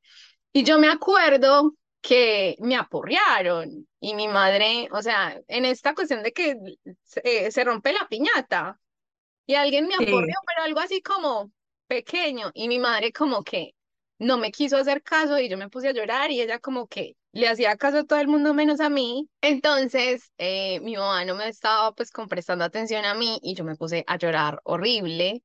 Y 0.52 0.62
yo 0.64 0.78
me 0.78 0.88
acuerdo 0.88 1.74
que 2.00 2.56
me 2.60 2.76
aporrearon 2.76 3.88
y 3.98 4.14
mi 4.14 4.28
madre, 4.28 4.88
o 4.92 5.00
sea, 5.00 5.40
en 5.48 5.64
esta 5.64 5.94
cuestión 5.94 6.22
de 6.22 6.32
que 6.32 6.54
se, 7.02 7.50
se 7.50 7.64
rompe 7.64 7.94
la 7.94 8.06
piñata 8.08 8.78
y 9.46 9.54
alguien 9.54 9.86
me 9.86 9.94
aporreó, 9.94 10.36
pero 10.46 10.62
algo 10.64 10.80
así 10.80 11.00
como, 11.00 11.50
pequeño 11.86 12.50
y 12.54 12.68
mi 12.68 12.78
madre 12.78 13.12
como 13.12 13.42
que 13.44 13.74
no 14.18 14.38
me 14.38 14.50
quiso 14.52 14.76
hacer 14.76 15.02
caso 15.02 15.38
y 15.38 15.48
yo 15.48 15.58
me 15.58 15.68
puse 15.68 15.88
a 15.88 15.92
llorar 15.92 16.30
y 16.30 16.40
ella 16.40 16.58
como 16.60 16.86
que 16.86 17.16
le 17.32 17.48
hacía 17.48 17.76
caso 17.76 17.98
a 17.98 18.04
todo 18.04 18.20
el 18.20 18.28
mundo 18.28 18.54
menos 18.54 18.80
a 18.80 18.88
mí. 18.90 19.28
Entonces, 19.40 20.32
eh, 20.38 20.80
mi 20.80 20.96
mamá 20.96 21.24
no 21.24 21.34
me 21.34 21.48
estaba 21.48 21.92
pues 21.92 22.10
prestando 22.28 22.64
atención 22.64 23.04
a 23.04 23.14
mí 23.14 23.38
y 23.42 23.54
yo 23.54 23.64
me 23.64 23.76
puse 23.76 24.04
a 24.06 24.16
llorar 24.18 24.60
horrible. 24.64 25.42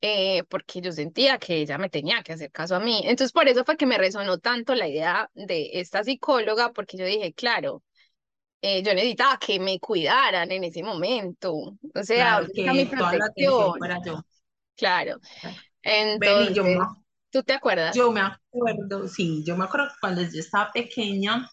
eh, 0.00 0.44
porque 0.50 0.80
yo 0.80 0.92
sentía 0.92 1.38
que 1.38 1.56
ella 1.58 1.78
me 1.78 1.88
tenía 1.90 2.22
que 2.22 2.32
hacer 2.34 2.50
caso 2.52 2.76
a 2.76 2.80
mí. 2.80 3.00
Entonces, 3.04 3.32
por 3.32 3.48
eso 3.48 3.64
fue 3.64 3.76
que 3.76 3.86
me 3.86 3.98
resonó 3.98 4.38
tanto 4.38 4.74
la 4.74 4.88
idea 4.88 5.30
de 5.34 5.70
esta 5.74 6.04
psicóloga, 6.04 6.72
porque 6.72 6.96
yo 6.98 7.06
dije, 7.06 7.32
claro, 7.34 7.82
eh, 8.62 8.82
yo 8.82 8.94
necesitaba 8.94 9.38
que 9.38 9.60
me 9.60 9.78
cuidaran 9.80 10.50
en 10.52 10.64
ese 10.64 10.82
momento. 10.82 11.52
O 11.94 12.02
sea, 12.02 12.40
Claro, 12.40 12.46
esa 12.54 12.72
mi 12.72 12.86
que 12.86 12.96
toda 12.96 13.14
la 13.14 13.26
fuera 13.78 14.00
yo. 14.04 14.22
Claro. 14.76 15.20
Beli, 15.84 16.54
yo 16.54 16.64
me, 16.64 16.72
Entonces, 16.72 17.04
¿tú 17.30 17.42
te 17.42 17.52
acuerdas? 17.52 17.94
yo 17.94 18.10
me 18.10 18.20
acuerdo, 18.20 19.08
sí, 19.08 19.44
yo 19.44 19.56
me 19.56 19.64
acuerdo 19.64 19.88
que 19.88 19.94
cuando 20.00 20.22
yo 20.22 20.40
estaba 20.40 20.72
pequeña, 20.72 21.50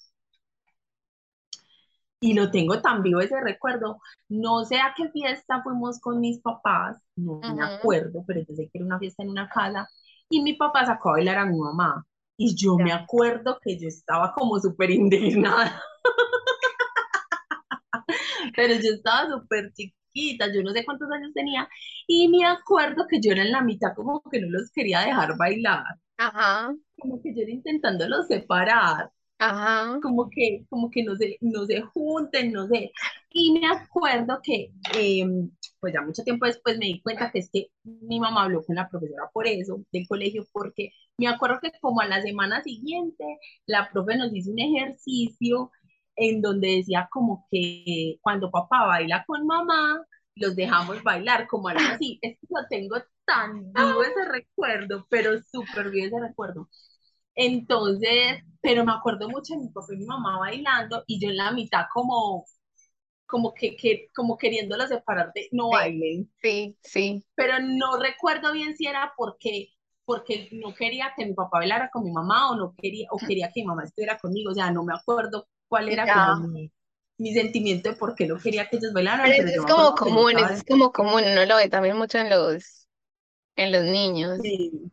y 2.24 2.34
lo 2.34 2.52
tengo 2.52 2.80
tan 2.82 3.02
vivo 3.02 3.20
ese 3.20 3.40
recuerdo, 3.42 4.00
no 4.30 4.64
sé 4.64 4.80
a 4.80 4.94
qué 4.96 5.10
fiesta 5.10 5.62
fuimos 5.64 6.00
con 6.00 6.20
mis 6.20 6.40
papás, 6.40 7.02
no 7.16 7.42
me 7.42 7.64
acuerdo, 7.64 8.24
pero 8.28 8.42
yo 8.42 8.56
sé 8.56 8.70
que 8.70 8.78
era 8.78 8.86
una 8.86 9.00
fiesta 9.00 9.24
en 9.24 9.30
una 9.30 9.50
casa, 9.50 9.90
y 10.30 10.42
mi 10.42 10.54
papá 10.54 10.86
sacó 10.86 11.10
a 11.10 11.14
bailar 11.14 11.40
a 11.40 11.46
mi 11.46 11.58
mamá, 11.58 12.06
y 12.38 12.56
yo 12.56 12.78
me 12.78 12.94
acuerdo 12.94 13.60
que 13.62 13.78
yo 13.78 13.88
estaba 13.88 14.34
como 14.34 14.60
súper 14.60 14.92
indignada, 14.92 15.82
pero 18.56 18.76
yo 18.76 18.94
estaba 18.94 19.30
súper 19.30 19.74
chiquita, 19.74 19.98
yo 20.14 20.64
no 20.64 20.72
sé 20.72 20.86
cuántos 20.86 21.10
años 21.12 21.32
tenía, 21.34 21.68
y 22.08 22.28
me 22.30 22.46
acuerdo 22.46 23.06
que 23.10 23.20
yo 23.22 23.32
era 23.32 23.44
en 23.44 23.52
la 23.52 23.62
mitad 23.62 23.94
como 23.96 24.22
que 24.32 24.40
no 24.42 24.50
los 24.50 24.72
quería 24.72 25.02
dejar 25.02 25.38
bailar, 25.38 25.84
Ajá, 26.18 26.74
como 26.98 27.22
que 27.22 27.34
yo 27.36 27.42
era 27.42 27.52
intentándolos 27.52 28.28
separar, 28.28 29.12
ajá. 29.40 30.02
como 30.02 30.30
que, 30.30 30.66
como 30.70 30.90
que 30.92 31.04
no 31.04 31.16
se, 31.16 31.38
no 31.42 31.66
se 31.66 31.82
junten, 31.82 32.52
no 32.54 32.68
sé. 32.68 32.92
Y 33.32 33.54
me 33.60 33.68
acuerdo 33.68 34.40
que, 34.44 34.74
eh, 34.96 35.26
pues 35.80 35.94
ya 35.94 36.02
mucho 36.02 36.24
tiempo 36.24 36.46
después 36.46 36.78
me 36.78 36.88
di 36.88 37.02
cuenta 37.02 37.32
que 37.32 37.40
es 37.40 37.50
que 37.52 37.68
mi 37.84 38.20
mamá 38.20 38.44
habló 38.44 38.64
con 38.64 38.76
la 38.76 38.90
profesora 38.90 39.30
por 39.34 39.48
eso, 39.48 39.84
del 39.92 40.08
colegio, 40.08 40.48
porque 40.52 40.92
me 41.18 41.28
acuerdo 41.28 41.60
que 41.62 41.72
como 41.82 42.02
a 42.02 42.08
la 42.08 42.22
semana 42.22 42.64
siguiente, 42.64 43.24
la 43.68 43.90
profe 43.92 44.18
nos 44.18 44.34
hizo 44.36 44.52
un 44.52 44.60
ejercicio 44.60 45.72
en 46.16 46.42
donde 46.42 46.78
decía 46.78 47.08
como 47.12 47.48
que 47.52 48.18
cuando 48.22 48.52
papá 48.52 48.86
baila 48.88 49.24
con 49.28 49.46
mamá, 49.48 50.06
los 50.36 50.56
dejamos 50.56 51.04
bailar, 51.04 51.48
como 51.48 51.68
algo 51.70 51.88
así. 51.88 52.20
Es 52.24 52.38
que 52.40 52.48
lo 52.50 52.68
tengo 52.70 52.98
tan 53.26 53.74
vivo 53.74 54.04
ese 54.04 54.26
recuerdo, 54.26 55.08
pero 55.10 55.32
súper 55.52 55.90
bien 55.92 56.08
ese 56.08 56.20
recuerdo. 56.20 56.70
Entonces, 57.36 58.44
pero 58.62 58.86
me 58.86 58.94
acuerdo 58.94 59.30
mucho 59.30 59.56
de 59.56 59.62
mi 59.62 59.70
papá 59.70 59.94
y 59.94 59.98
mi 59.98 60.06
mamá 60.06 60.40
bailando 60.40 61.04
y 61.08 61.20
yo 61.22 61.30
en 61.30 61.38
la 61.38 61.52
mitad 61.52 61.86
como, 61.94 62.46
como 63.28 63.54
que, 63.56 63.76
que 63.78 64.10
como 64.16 64.38
queriéndolos 64.38 64.90
separar 64.90 65.32
de 65.34 65.50
no 65.54 65.72
Sí, 65.72 65.72
bailen, 65.72 66.32
sí, 66.42 66.78
sí. 66.84 67.26
pero 67.36 67.60
no 67.60 67.98
recuerdo 67.98 68.52
bien 68.54 68.76
si 68.76 68.88
era 68.88 69.14
porque 69.18 69.70
porque 70.06 70.50
no 70.52 70.74
quería 70.74 71.14
que 71.16 71.26
mi 71.26 71.34
papá 71.34 71.60
bailara 71.60 71.90
con 71.92 72.04
mi 72.04 72.12
mamá 72.12 72.52
o 72.52 72.56
no 72.56 72.76
quería 72.78 73.08
o 73.12 73.22
quería 73.26 73.52
que 73.54 73.62
mi 73.62 73.68
mamá 73.68 73.84
estuviera 73.86 74.18
conmigo, 74.20 74.52
o 74.52 74.54
sea, 74.54 74.72
no 74.72 74.84
me 74.84 74.94
acuerdo 74.94 75.48
cuál 75.72 75.88
era 75.88 76.06
como 76.06 76.50
mi, 76.50 76.70
mi 77.18 77.34
sentimiento 77.34 77.90
de 77.90 77.96
por 77.96 78.14
qué 78.14 78.28
no 78.28 78.38
quería 78.38 78.68
que 78.68 78.76
ellos 78.76 78.92
bailaran, 78.92 79.26
Pero 79.26 79.38
pero 79.38 79.50
eso 79.50 79.62
es 79.62 79.74
como 79.74 79.96
común, 79.96 80.38
eso 80.38 80.54
es 80.54 80.64
como 80.66 80.92
común, 80.92 81.24
uno 81.32 81.46
lo 81.46 81.56
ve 81.56 81.70
también 81.70 81.98
mucho 81.98 82.18
en 82.18 82.30
los, 82.30 82.90
en 83.56 83.72
los 83.72 83.84
niños. 83.86 84.40
Sí, 84.44 84.92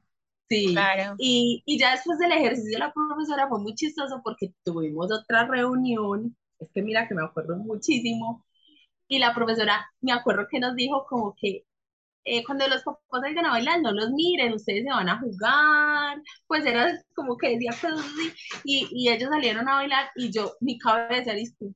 sí. 0.49 0.73
Claro. 0.73 1.17
Y, 1.19 1.65
y 1.67 1.79
ya 1.81 1.91
después 1.91 2.21
del 2.21 2.31
ejercicio 2.31 2.79
de 2.79 2.79
la 2.79 2.93
profesora 2.93 3.49
fue 3.49 3.61
muy 3.61 3.75
chistoso 3.75 4.21
porque 4.23 4.53
tuvimos 4.63 5.11
otra 5.11 5.47
reunión, 5.49 6.37
es 6.61 6.69
que 6.73 6.81
mira 6.81 7.09
que 7.09 7.15
me 7.17 7.25
acuerdo 7.25 7.57
muchísimo, 7.57 8.45
y 9.09 9.19
la 9.19 9.35
profesora, 9.35 9.85
me 10.01 10.13
acuerdo 10.13 10.47
que 10.49 10.61
nos 10.61 10.77
dijo 10.77 11.07
como 11.09 11.35
que 11.35 11.65
eh, 12.25 12.45
cuando 12.45 12.69
los 12.69 12.83
papás 12.83 13.23
salgan 13.23 13.47
a 13.47 13.51
bailar, 13.51 13.81
no 13.81 13.93
los 13.93 14.11
miren, 14.11 14.53
ustedes 14.53 14.85
se 14.85 14.91
van 14.91 15.09
a 15.09 15.19
jugar, 15.19 16.21
pues 16.47 16.65
era 16.67 16.93
como 17.15 17.37
que 17.37 17.51
decía 17.51 17.71
cosas 17.73 18.01
así, 18.01 18.33
y, 18.65 18.89
y 18.93 19.09
ellos 19.11 19.31
salieron 19.31 19.69
a 19.69 19.77
bailar 19.77 20.11
y 20.17 20.31
yo, 20.31 20.55
mi 20.61 20.79
cabeza, 20.79 21.33
listo. 21.33 21.67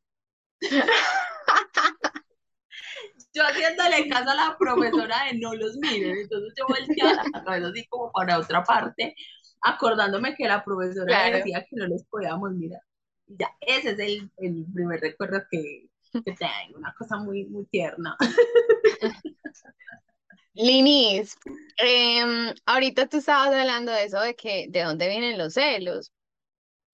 Yo 3.35 3.43
haciéndole 3.45 4.09
caso 4.09 4.31
a 4.31 4.35
la 4.35 4.57
profesora 4.59 5.25
de 5.25 5.39
no 5.39 5.55
los 5.55 5.77
miren, 5.79 6.19
entonces 6.19 6.53
yo 6.57 6.67
volteaba 6.69 7.23
la 7.33 7.45
cabeza 7.45 7.69
así 7.69 7.87
como 7.89 8.13
para 8.13 8.39
otra 8.39 8.63
parte, 8.63 9.15
acordándome 9.63 10.35
que 10.37 10.47
la 10.47 10.63
profesora 10.63 11.07
Claro. 11.07 11.37
decía 11.39 11.61
que 11.69 11.77
no 11.77 11.87
los 11.87 12.05
podíamos 12.05 12.53
mirar. 12.53 12.81
Ya, 13.27 13.49
ese 13.61 13.91
es 13.93 13.99
el, 13.99 14.31
el 14.37 14.67
primer 14.75 15.01
recuerdo 15.01 15.43
que, 15.51 15.89
que 16.13 16.33
tengo, 16.33 16.77
una 16.77 16.95
cosa 16.99 17.17
muy, 17.17 17.47
muy 17.47 17.65
tierna. 17.67 18.17
Linis, 20.55 21.37
em, 21.79 22.55
ahorita 22.67 23.09
tú 23.09 23.19
estabas 23.19 23.55
hablando 23.55 23.91
de 23.93 24.05
eso, 24.05 24.21
de 24.21 24.35
que 24.35 24.67
de 24.69 24.83
dónde 24.83 25.09
vienen 25.09 25.39
los 25.39 25.55
celos. 25.55 26.13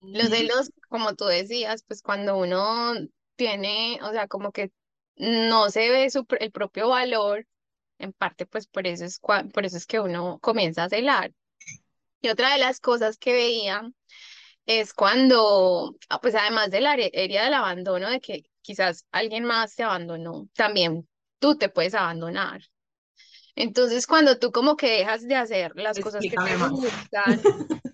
Los 0.01 0.29
celos, 0.29 0.71
como 0.89 1.15
tú 1.15 1.25
decías, 1.25 1.83
pues 1.83 2.01
cuando 2.01 2.37
uno 2.37 2.93
tiene, 3.35 3.99
o 4.03 4.11
sea, 4.11 4.27
como 4.27 4.51
que 4.51 4.71
no 5.17 5.69
se 5.69 5.89
ve 5.89 6.09
su, 6.09 6.25
el 6.39 6.51
propio 6.51 6.89
valor, 6.89 7.47
en 7.99 8.13
parte 8.13 8.45
pues 8.45 8.67
por 8.67 8.87
eso 8.87 9.05
es, 9.05 9.19
por 9.19 9.65
eso 9.65 9.77
es 9.77 9.85
que 9.85 9.99
uno 9.99 10.39
comienza 10.41 10.85
a 10.85 10.89
celar. 10.89 11.33
Y 12.21 12.29
otra 12.29 12.53
de 12.53 12.59
las 12.59 12.79
cosas 12.79 13.17
que 13.17 13.33
veía 13.33 13.89
es 14.65 14.93
cuando, 14.93 15.95
ah, 16.09 16.21
pues 16.21 16.35
además 16.35 16.71
de 16.71 16.81
la 16.81 16.95
herida 16.95 17.45
del 17.45 17.53
abandono, 17.55 18.09
de 18.09 18.21
que 18.21 18.43
quizás 18.61 19.05
alguien 19.11 19.45
más 19.45 19.75
te 19.75 19.83
abandonó, 19.83 20.49
también 20.55 21.09
tú 21.39 21.57
te 21.57 21.69
puedes 21.69 21.95
abandonar. 21.95 22.61
Entonces, 23.59 24.07
cuando 24.07 24.39
tú 24.39 24.51
como 24.51 24.77
que 24.77 24.89
dejas 24.99 25.27
de 25.27 25.35
hacer 25.35 25.73
las 25.75 25.99
cosas 25.99 26.25
que 26.27 26.37
te 26.37 26.55
gustan, 26.55 27.41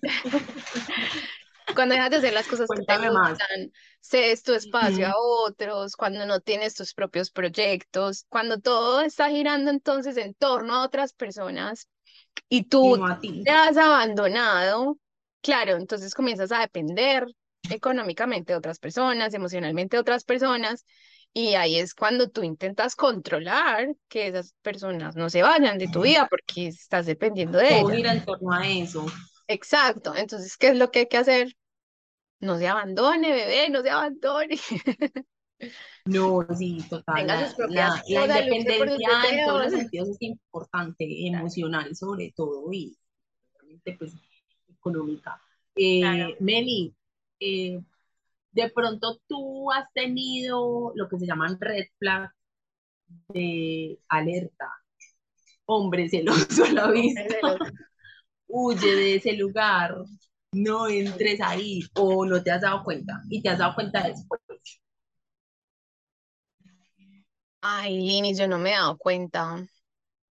cuando 1.74 1.94
dejas 1.94 2.10
de 2.10 2.16
hacer 2.18 2.32
las 2.32 2.46
cosas 2.46 2.70
que 2.70 2.82
te 2.82 2.84
Cuéntame 2.84 3.10
más. 3.10 3.38
gustan, 3.38 3.72
cedes 4.00 4.42
tu 4.44 4.52
espacio 4.54 5.08
a 5.08 5.14
otros, 5.16 5.96
cuando 5.96 6.24
no 6.24 6.40
tienes 6.40 6.74
tus 6.74 6.94
propios 6.94 7.32
proyectos, 7.32 8.26
cuando 8.28 8.60
todo 8.60 9.00
está 9.00 9.28
girando 9.28 9.70
entonces 9.70 10.16
en 10.16 10.34
torno 10.34 10.74
a 10.76 10.84
otras 10.84 11.12
personas 11.12 11.88
y 12.48 12.64
tú 12.64 12.96
no 12.96 13.08
te 13.42 13.50
has 13.50 13.76
abandonado, 13.76 14.98
claro, 15.40 15.76
entonces 15.76 16.14
comienzas 16.14 16.52
a 16.52 16.60
depender 16.60 17.26
económicamente 17.68 18.52
de 18.52 18.58
otras 18.58 18.78
personas, 18.78 19.34
emocionalmente 19.34 19.96
de 19.96 20.00
otras 20.00 20.24
personas, 20.24 20.84
y 21.38 21.54
ahí 21.54 21.76
es 21.76 21.94
cuando 21.94 22.30
tú 22.30 22.42
intentas 22.42 22.96
controlar 22.96 23.94
que 24.08 24.28
esas 24.28 24.54
personas 24.62 25.16
no 25.16 25.28
se 25.28 25.42
vayan 25.42 25.76
de 25.76 25.86
tu 25.88 26.00
vida 26.00 26.26
porque 26.30 26.68
estás 26.68 27.04
dependiendo 27.04 27.58
de 27.58 27.78
ellas. 27.78 27.94
gira 27.94 28.12
en 28.14 28.24
torno 28.24 28.52
a 28.52 28.66
eso. 28.66 29.04
Exacto, 29.46 30.16
entonces, 30.16 30.56
¿qué 30.56 30.68
es 30.68 30.78
lo 30.78 30.90
que 30.90 31.00
hay 31.00 31.08
que 31.08 31.18
hacer? 31.18 31.54
No 32.40 32.56
se 32.56 32.68
abandone, 32.68 33.32
bebé, 33.32 33.68
no 33.68 33.82
se 33.82 33.90
abandone. 33.90 34.58
No, 36.04 36.46
sí, 36.56 36.78
total. 36.88 37.16
Tenga 37.16 37.40
La, 37.40 37.46
sus 37.46 37.56
propias 37.56 38.08
la, 38.08 38.26
la 38.26 38.54
independencia 38.56 39.08
en 39.30 39.46
todos 39.46 39.64
los 39.64 39.72
sentidos 39.72 40.08
es 40.10 40.16
importante, 40.20 41.26
emocional 41.26 41.96
sobre 41.96 42.32
todo 42.36 42.70
y 42.72 42.96
pues 43.98 44.12
económica. 44.68 45.40
Claro. 45.74 46.28
Eh, 46.28 46.36
Meli, 46.38 46.94
eh, 47.40 47.80
de 48.56 48.70
pronto 48.70 49.20
tú 49.28 49.70
has 49.70 49.92
tenido 49.92 50.92
lo 50.94 51.08
que 51.08 51.18
se 51.18 51.26
llaman 51.26 51.58
red 51.60 51.84
flags 51.98 52.32
de 53.28 54.00
alerta. 54.08 54.72
Hombre 55.66 56.08
celoso 56.08 56.64
a 56.64 56.72
la 56.72 56.90
vista, 56.90 57.58
huye 58.46 58.94
de 58.94 59.16
ese 59.16 59.34
lugar, 59.34 59.94
no 60.52 60.88
entres 60.88 61.40
ahí 61.42 61.82
o 61.96 62.24
no 62.24 62.42
te 62.42 62.50
has 62.50 62.62
dado 62.62 62.82
cuenta 62.82 63.20
y 63.28 63.42
te 63.42 63.50
has 63.50 63.58
dado 63.58 63.74
cuenta 63.74 64.08
después. 64.08 64.40
Ay, 67.60 67.98
Linis, 67.98 68.38
yo 68.38 68.48
no 68.48 68.58
me 68.58 68.70
he 68.70 68.72
dado 68.72 68.96
cuenta. 68.96 69.66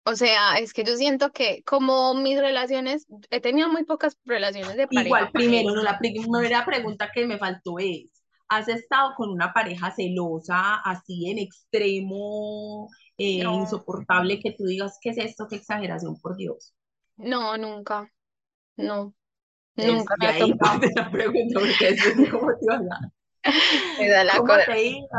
O 0.04 0.16
sea, 0.16 0.58
es 0.58 0.74
que 0.74 0.84
yo 0.84 0.96
siento 0.96 1.32
que 1.32 1.64
como 1.64 2.16
mis 2.16 2.40
relaciones, 2.40 3.06
he 3.30 3.40
tenido 3.40 3.70
muy 3.70 3.84
pocas 3.84 4.18
relaciones 4.26 4.76
de 4.76 4.88
pareja. 4.88 5.06
Igual, 5.06 5.32
primero, 5.32 5.76
no, 5.76 5.84
la 5.84 6.00
primera 6.00 6.66
pregunta 6.66 7.12
que 7.14 7.26
me 7.28 7.38
faltó 7.38 7.78
es, 7.78 8.24
¿has 8.50 8.68
estado 8.68 9.14
con 9.16 9.30
una 9.30 9.54
pareja 9.54 9.92
celosa, 9.92 10.76
así 10.84 11.30
en 11.30 11.38
extremo, 11.38 12.90
eh, 13.18 13.44
No. 13.44 13.56
insoportable, 13.62 14.40
que 14.40 14.54
tú 14.54 14.66
digas, 14.66 14.98
¿qué 15.02 15.12
es 15.12 15.18
esto? 15.18 15.48
¿Qué 15.48 15.58
exageración, 15.58 16.20
por 16.20 16.36
Dios? 16.36 16.74
No, 17.18 17.56
nunca. 17.58 18.12
No, 18.78 19.14
nunca 19.76 20.16
me 20.18 20.26
ha 20.26 20.30
ahí 20.32 20.50
tocado. 20.52 20.80
la 20.96 21.12
pregunta, 21.12 21.60
porque 21.60 21.90
eso 21.90 22.10
es 22.10 22.32
como 22.32 22.48
te 22.58 22.66
ibas 22.66 22.82
a, 22.90 23.12
Me 24.00 24.10
da 24.10 24.24
la 24.24 24.38
¿cómo 24.38 24.54
te 24.66 24.84
ibas 24.84 25.10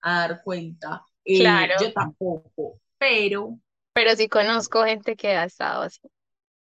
a 0.00 0.18
dar 0.20 0.42
cuenta? 0.42 1.04
Eh, 1.24 1.38
Claro. 1.38 1.74
yo 1.80 1.92
tampoco, 1.92 2.80
pero 2.98 3.58
Pero 3.94 4.16
sí 4.16 4.28
conozco 4.28 4.84
gente 4.84 5.16
que 5.16 5.28
ha 5.28 5.44
estado 5.44 5.82
así. 5.82 6.00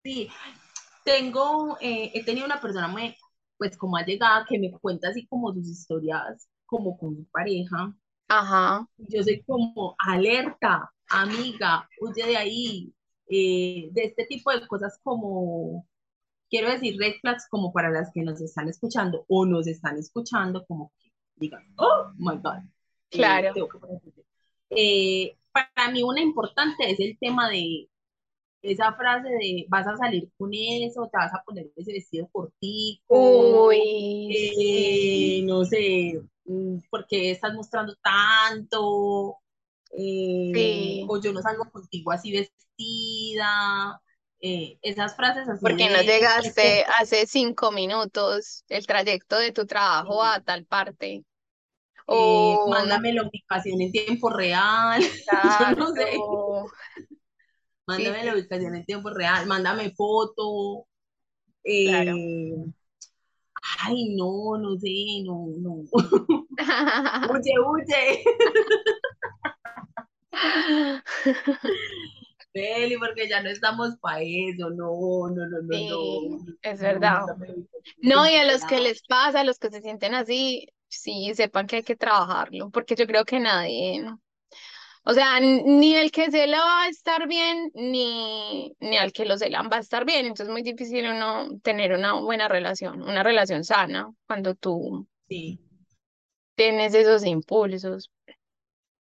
sí, 0.04 0.30
tengo, 1.06 1.78
eh, 1.82 2.12
he 2.14 2.24
tenido 2.24 2.46
una 2.46 2.62
persona 2.62 2.88
muy, 2.88 3.16
pues 3.58 3.78
como 3.78 3.98
ha 3.98 4.06
llegado, 4.06 4.46
que 4.48 4.60
me 4.60 4.72
cuenta 4.72 5.10
así 5.10 5.26
como 5.28 5.54
sus 5.54 5.68
historias, 5.68 6.48
como 6.66 6.98
con 6.98 7.16
su 7.16 7.26
pareja. 7.26 7.94
Ajá. 8.28 8.88
Yo 8.98 9.24
soy 9.24 9.42
como 9.44 9.96
alerta, 10.00 10.92
amiga, 11.10 11.88
huye 12.02 12.26
de 12.26 12.38
ahí, 12.38 12.94
eh, 13.28 13.90
de 13.92 14.04
este 14.04 14.26
tipo 14.26 14.52
de 14.52 14.66
cosas 14.68 15.00
como, 15.04 15.88
quiero 16.50 16.70
decir, 16.70 16.98
red 17.00 17.14
flags 17.22 17.48
como 17.50 17.72
para 17.72 17.90
las 17.90 18.12
que 18.14 18.22
nos 18.22 18.42
están 18.42 18.70
escuchando 18.70 19.26
o 19.28 19.46
nos 19.46 19.68
están 19.68 19.98
escuchando, 19.98 20.66
como 20.66 20.92
que 21.00 21.12
digan, 21.36 21.64
oh 21.78 22.12
my 22.18 22.38
God. 22.38 22.60
eh, 22.60 22.70
Claro. 23.10 23.54
Eh, 24.70 25.38
para 25.54 25.92
mí 25.92 26.04
una 26.04 26.22
importante 26.22 26.92
es 26.92 27.00
el 27.00 27.18
tema 27.20 27.50
de 27.50 27.90
esa 28.62 28.94
frase 28.96 29.30
de 29.30 29.66
vas 29.70 29.88
a 29.88 29.98
salir 29.98 30.30
con 30.38 30.52
eso, 30.54 31.10
te 31.12 31.18
vas 31.18 31.34
a 31.34 31.44
poner 31.46 31.68
ese 31.76 31.94
vestido 31.94 32.30
cortico, 32.32 33.74
Uy, 33.74 34.36
sí. 34.36 35.38
eh, 35.38 35.44
no 35.46 35.66
sé, 35.66 36.22
mm, 36.46 36.80
¿por 36.90 37.08
qué 37.08 37.32
estás 37.32 37.54
mostrando 37.54 37.96
tanto? 38.04 39.38
Eh, 39.98 41.00
Sí. 41.02 41.06
o 41.08 41.22
yo 41.22 41.34
no 41.34 41.42
salgo 41.42 41.70
contigo 41.72 42.12
así 42.12 42.32
vestida, 42.34 44.02
eh, 44.42 44.80
esas 44.82 45.16
frases 45.16 45.50
así 45.50 45.66
Porque 45.66 45.90
no 45.90 46.02
llegaste 46.04 46.86
hace 47.00 47.26
cinco 47.28 47.72
minutos 47.72 48.64
el 48.70 48.86
trayecto 48.86 49.38
de 49.38 49.52
tu 49.52 49.66
trabajo 49.66 50.24
a 50.24 50.42
tal 50.42 50.66
parte. 50.66 51.24
Eh, 52.08 52.56
O 52.66 52.70
mándame 52.70 53.14
la 53.14 53.24
ubicación 53.24 53.82
en 53.82 53.92
tiempo 53.92 54.30
real, 54.30 55.02
yo 55.60 55.76
no 55.76 55.92
sé, 55.94 56.18
mándame 57.88 58.20
sí, 58.20 58.26
la 58.26 58.34
ubicación 58.34 58.76
en 58.76 58.86
tiempo 58.86 59.10
real, 59.10 59.46
mándame 59.48 59.92
foto, 59.92 60.86
claro. 61.86 62.12
eh, 62.16 62.56
ay, 63.80 64.16
no, 64.16 64.58
no 64.58 64.78
sé, 64.78 65.24
no, 65.26 65.48
no, 65.60 65.84
huye, 67.30 67.54
huye. 67.66 68.24
Beli, 72.54 72.98
porque 72.98 73.28
ya 73.28 73.42
no 73.42 73.50
estamos 73.50 73.96
para 74.00 74.22
eso, 74.22 74.70
no, 74.70 75.28
no, 75.30 75.48
no, 75.48 75.62
no, 75.64 75.76
Sí, 75.76 75.88
no, 75.90 76.46
es 76.62 76.80
verdad. 76.80 77.22
No, 78.02 78.30
y 78.30 78.36
a 78.36 78.46
los 78.46 78.64
que 78.66 78.80
les 78.80 79.02
pasa, 79.04 79.40
a 79.40 79.44
los 79.44 79.58
que 79.58 79.72
se 79.72 79.82
sienten 79.82 80.14
así, 80.14 80.68
sí, 81.00 81.34
sepan 81.36 81.68
que 81.68 81.78
hay 81.78 81.84
que 81.84 81.96
trabajarlo, 81.96 82.70
porque 82.72 82.96
yo 82.96 83.08
creo 83.08 83.26
que 83.26 83.40
nadie, 83.40 84.04
o 85.06 85.14
sea, 85.14 85.40
ni 85.40 85.96
el 85.96 86.12
que 86.12 86.32
se 86.32 86.48
la 86.48 86.60
va 86.60 86.84
a 86.84 86.88
estar 86.90 87.28
bien, 87.28 87.72
ni, 87.76 88.74
ni 88.80 88.98
al 88.98 89.12
que 89.12 89.26
lo 89.26 89.38
celan 89.38 89.70
va 89.72 89.78
a 89.78 89.80
estar 89.82 90.06
bien, 90.06 90.26
entonces 90.26 90.48
es 90.48 90.52
muy 90.52 90.64
difícil 90.64 91.08
uno 91.10 91.50
tener 91.62 91.94
una 91.94 92.14
buena 92.14 92.48
relación, 92.48 93.02
una 93.04 93.24
relación 93.24 93.64
sana, 93.64 94.12
cuando 94.28 94.56
tú 94.56 95.08
Sí. 95.30 95.60
tienes 96.56 96.94
esos 96.96 97.26
impulsos. 97.26 98.10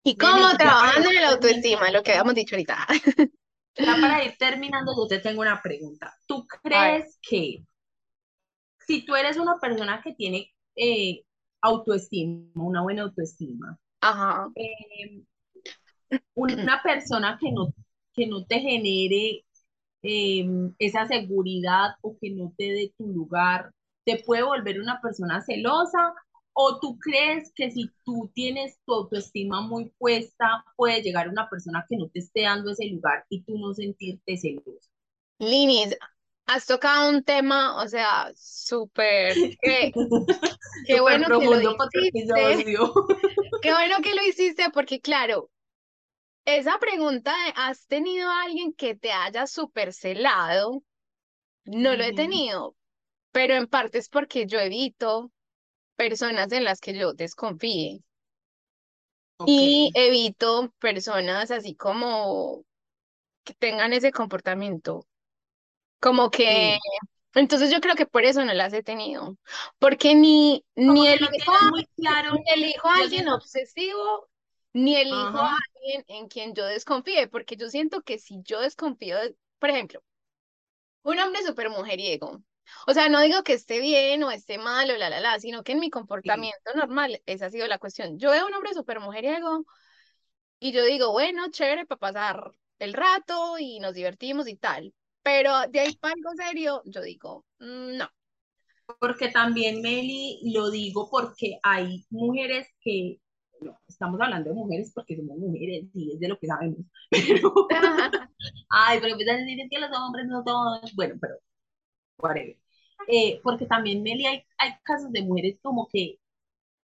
¿Y 0.03 0.17
cómo 0.17 0.57
trabajando 0.57 1.09
en 1.09 1.21
la 1.21 1.29
autoestima? 1.29 1.91
Lo 1.91 2.01
que 2.03 2.11
habíamos 2.11 2.35
dicho 2.35 2.55
ahorita. 2.55 2.87
ya 3.77 3.99
para 3.99 4.23
ir 4.23 4.35
terminando, 4.37 4.93
yo 4.95 5.07
te 5.07 5.19
tengo 5.19 5.41
una 5.41 5.61
pregunta. 5.61 6.13
¿Tú 6.25 6.45
crees 6.63 7.17
que 7.21 7.63
si 8.87 9.05
tú 9.05 9.15
eres 9.15 9.37
una 9.37 9.59
persona 9.59 10.01
que 10.03 10.13
tiene 10.13 10.53
eh, 10.75 11.23
autoestima, 11.61 12.51
una 12.55 12.81
buena 12.81 13.03
autoestima, 13.03 13.77
ajá, 14.01 14.49
eh, 14.55 15.23
una 16.35 16.81
persona 16.83 17.37
que 17.39 17.51
no, 17.51 17.73
que 18.13 18.27
no 18.27 18.45
te 18.45 18.59
genere 18.59 19.45
eh, 20.03 20.45
esa 20.79 21.07
seguridad 21.07 21.91
o 22.01 22.17
que 22.19 22.31
no 22.31 22.53
te 22.57 22.65
dé 22.65 22.93
tu 22.97 23.07
lugar, 23.07 23.71
te 24.05 24.23
puede 24.25 24.43
volver 24.43 24.81
una 24.81 24.99
persona 25.01 25.41
celosa? 25.41 26.13
¿O 26.53 26.79
tú 26.81 26.99
crees 26.99 27.51
que 27.55 27.71
si 27.71 27.89
tú 28.03 28.29
tienes 28.33 28.77
tu 28.85 28.93
autoestima 28.93 29.61
muy 29.61 29.89
puesta, 29.97 30.65
puede 30.75 31.01
llegar 31.01 31.29
una 31.29 31.49
persona 31.49 31.85
que 31.87 31.95
no 31.95 32.09
te 32.09 32.19
esté 32.19 32.41
dando 32.41 32.71
ese 32.71 32.87
lugar 32.87 33.25
y 33.29 33.41
tú 33.43 33.57
no 33.57 33.73
sentirte 33.73 34.35
celosa? 34.35 34.89
Linis, 35.39 35.97
has 36.51 36.65
tocado 36.65 37.09
un 37.09 37.23
tema, 37.23 37.81
o 37.81 37.87
sea, 37.87 38.29
súper, 38.35 39.33
qué, 39.61 39.91
qué 40.85 40.99
bueno 40.99 41.27
que 41.39 41.45
lo 41.45 41.61
hiciste, 41.61 42.65
qué 43.61 43.71
bueno 43.71 43.95
que 44.03 44.13
lo 44.13 44.23
hiciste, 44.23 44.69
porque 44.73 44.99
claro, 44.99 45.49
esa 46.45 46.77
pregunta 46.79 47.31
de 47.45 47.53
¿has 47.55 47.87
tenido 47.87 48.29
a 48.29 48.43
alguien 48.43 48.73
que 48.73 48.95
te 48.95 49.11
haya 49.13 49.47
súper 49.47 49.93
celado? 49.93 50.83
No 51.63 51.95
lo 51.95 52.03
he 52.03 52.13
tenido, 52.13 52.75
pero 53.31 53.53
en 53.53 53.67
parte 53.67 53.99
es 53.99 54.09
porque 54.09 54.45
yo 54.45 54.59
evito 54.59 55.31
personas 55.95 56.51
en 56.51 56.65
las 56.65 56.81
que 56.81 56.97
yo 56.97 57.13
desconfíe. 57.13 58.01
Y 59.45 59.91
evito 59.95 60.71
personas 60.79 61.49
así 61.49 61.75
como 61.75 62.63
que 63.43 63.53
tengan 63.55 63.93
ese 63.93 64.11
comportamiento, 64.11 65.07
como 66.01 66.31
que, 66.31 66.45
sí. 66.47 67.01
entonces 67.35 67.71
yo 67.71 67.81
creo 67.81 67.95
que 67.95 68.07
por 68.07 68.25
eso 68.25 68.45
no 68.45 68.53
las 68.53 68.73
he 68.73 68.83
tenido, 68.83 69.37
porque 69.79 70.15
ni, 70.15 70.65
ni 70.75 71.07
elijo 71.09 71.51
a, 71.51 71.71
muy 71.71 71.85
claro, 71.97 72.31
ni 72.31 72.43
elijo 72.53 72.87
a 72.89 72.99
alguien 72.99 73.29
obsesivo, 73.29 74.29
ni 74.73 74.95
elijo 74.97 75.39
a 75.45 75.49
ajá, 75.49 75.61
alguien 75.75 76.05
en 76.07 76.27
quien 76.29 76.53
yo 76.55 76.65
desconfíe, 76.65 77.27
porque 77.29 77.55
yo 77.57 77.69
siento 77.69 78.01
que 78.03 78.19
si 78.19 78.41
yo 78.43 78.61
desconfío, 78.61 79.17
de- 79.19 79.37
por 79.59 79.69
ejemplo, 79.69 80.03
un 81.03 81.19
hombre 81.19 81.43
súper 81.43 81.69
mujeriego, 81.69 82.41
o 82.87 82.93
sea, 82.93 83.09
no 83.09 83.21
digo 83.21 83.43
que 83.43 83.53
esté 83.53 83.79
bien 83.79 84.23
o 84.23 84.31
esté 84.31 84.57
mal 84.57 84.89
o 84.91 84.97
la, 84.97 85.09
la, 85.09 85.19
la, 85.19 85.39
sino 85.39 85.63
que 85.63 85.73
en 85.73 85.79
mi 85.79 85.89
sí, 86.23 86.29
comportamiento 86.29 86.73
normal, 86.75 87.21
esa 87.25 87.47
ha 87.47 87.49
sido 87.49 87.67
la 87.67 87.79
cuestión. 87.79 88.17
Yo 88.19 88.31
veo 88.31 88.43
a 88.43 88.47
un 88.47 88.53
hombre 88.53 88.73
súper 88.73 88.99
mujeriego 88.99 89.65
y 90.59 90.71
yo 90.73 90.85
digo, 90.85 91.11
bueno, 91.11 91.49
chévere 91.51 91.85
para 91.85 91.99
pasar 91.99 92.53
el 92.79 92.93
rato 92.93 93.57
y 93.59 93.79
nos 93.79 93.93
divertimos 93.95 94.47
y 94.47 94.57
tal. 94.57 94.93
Pero 95.23 95.51
de 95.69 95.79
ahí 95.81 95.95
para 95.97 96.13
algo 96.13 96.31
serio, 96.35 96.81
yo 96.85 97.01
digo, 97.01 97.45
"Mm, 97.59 97.97
no. 97.97 98.09
porque 98.99 99.29
también, 99.29 99.81
Meli, 99.81 100.39
lo 100.53 100.69
digo 100.71 101.09
porque 101.09 101.59
hay 101.63 102.05
mujeres 102.09 102.67
que, 102.81 103.19
no, 103.61 103.79
estamos 103.87 104.19
hablando 104.21 104.49
de 104.49 104.55
mujeres 104.55 104.91
porque 104.93 105.15
somos 105.17 105.37
mujeres 105.37 105.85
y 105.93 106.13
es 106.13 106.19
de 106.19 106.27
lo 106.27 106.37
que 106.39 106.47
sabemos, 106.47 106.79
pero, 107.11 107.53
ay, 108.69 108.99
pero 109.01 109.13
empiezan 109.13 109.37
a 109.37 109.39
decir 109.45 109.67
que 109.69 109.79
los 109.79 109.91
hombres 109.97 110.27
no 110.27 110.43
todos, 110.43 110.93
bueno, 110.95 111.15
pero, 111.21 111.35
whatever. 112.17 112.57
Eh, 113.07 113.39
porque 113.43 113.65
también, 113.65 114.03
Meli, 114.03 114.25
hay, 114.27 114.43
hay 114.57 114.71
casos 114.83 115.11
de 115.11 115.23
mujeres 115.23 115.57
como 115.61 115.87
que 115.91 116.19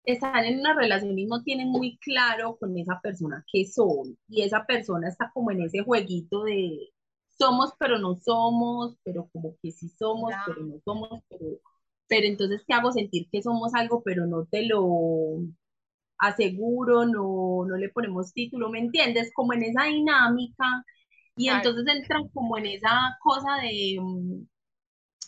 están 0.03 0.45
en 0.45 0.59
una 0.59 0.73
relación 0.75 1.17
y 1.19 1.25
no 1.25 1.43
tienen 1.43 1.69
muy 1.69 1.97
claro 1.99 2.57
con 2.59 2.77
esa 2.77 2.99
persona 3.01 3.45
qué 3.51 3.65
son, 3.65 4.17
y 4.29 4.43
esa 4.43 4.65
persona 4.65 5.09
está 5.09 5.31
como 5.33 5.51
en 5.51 5.61
ese 5.63 5.83
jueguito 5.83 6.43
de 6.43 6.89
somos 7.37 7.71
pero 7.79 7.99
no 7.99 8.15
somos, 8.17 8.97
pero 9.03 9.29
como 9.31 9.55
que 9.61 9.71
sí 9.71 9.89
somos, 9.89 10.39
pero 10.45 10.63
no 10.63 10.79
somos, 10.85 11.21
pero, 11.29 11.45
pero 12.07 12.27
entonces 12.27 12.65
te 12.65 12.73
hago 12.73 12.91
sentir 12.91 13.27
que 13.31 13.41
somos 13.43 13.73
algo, 13.75 14.03
pero 14.03 14.25
no 14.27 14.45
te 14.45 14.65
lo 14.67 15.39
aseguro, 16.19 17.05
no, 17.05 17.65
no 17.67 17.77
le 17.77 17.89
ponemos 17.89 18.33
título, 18.33 18.69
¿me 18.69 18.79
entiendes? 18.79 19.31
Como 19.33 19.53
en 19.53 19.63
esa 19.63 19.85
dinámica, 19.85 20.65
y 21.37 21.47
claro, 21.47 21.49
entonces 21.49 21.85
entran 21.87 22.29
como 22.29 22.57
en 22.57 22.67
esa 22.67 23.17
cosa 23.23 23.57
de, 23.61 23.97
mm, 24.01 24.43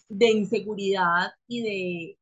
de 0.10 0.32
inseguridad 0.32 1.32
y 1.48 1.63
de 1.63 2.17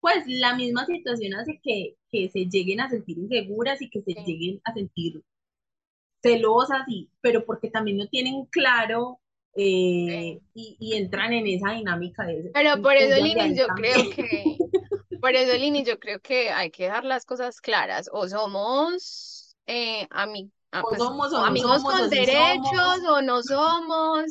pues 0.00 0.24
la 0.26 0.56
misma 0.56 0.86
situación 0.86 1.34
hace 1.34 1.60
que, 1.62 1.96
que 2.10 2.30
se 2.30 2.46
lleguen 2.46 2.80
a 2.80 2.90
sentir 2.90 3.18
inseguras 3.18 3.82
y 3.82 3.90
que 3.90 4.02
se 4.02 4.14
sí, 4.14 4.22
lleguen 4.24 4.60
a 4.64 4.74
sentir 4.74 5.22
celosas, 6.22 6.82
y, 6.88 7.08
pero 7.20 7.44
porque 7.44 7.70
también 7.70 7.96
no 7.98 8.06
tienen 8.08 8.44
claro 8.46 9.18
sí. 9.54 9.62
eh, 9.62 10.40
y, 10.54 10.76
y 10.78 10.94
entran 10.94 11.32
en 11.32 11.46
esa 11.46 11.72
dinámica 11.72 12.24
de 12.24 12.50
Pero 12.54 12.80
por 12.80 12.94
eso, 12.94 13.14
ahí 13.22 13.54
yo 13.54 13.66
creo 13.68 14.10
que, 14.10 14.56
por 15.20 15.34
eso, 15.34 15.56
Linis, 15.58 15.86
yo 15.86 15.98
creo 15.98 16.20
que 16.20 16.50
hay 16.50 16.70
que 16.70 16.84
dejar 16.84 17.04
las 17.04 17.24
cosas 17.24 17.60
claras. 17.60 18.08
O 18.12 18.28
somos 18.28 19.56
eh, 19.66 20.06
ami- 20.10 20.50
ah, 20.72 20.82
O 20.84 20.88
pues, 20.88 21.02
somos 21.02 21.32
o 21.32 21.38
amigos 21.38 21.80
somos, 21.82 21.94
o 21.94 21.98
con 21.98 21.98
somos. 21.98 22.10
derechos 22.10 23.00
o 23.08 23.22
no 23.22 23.42
somos. 23.42 24.30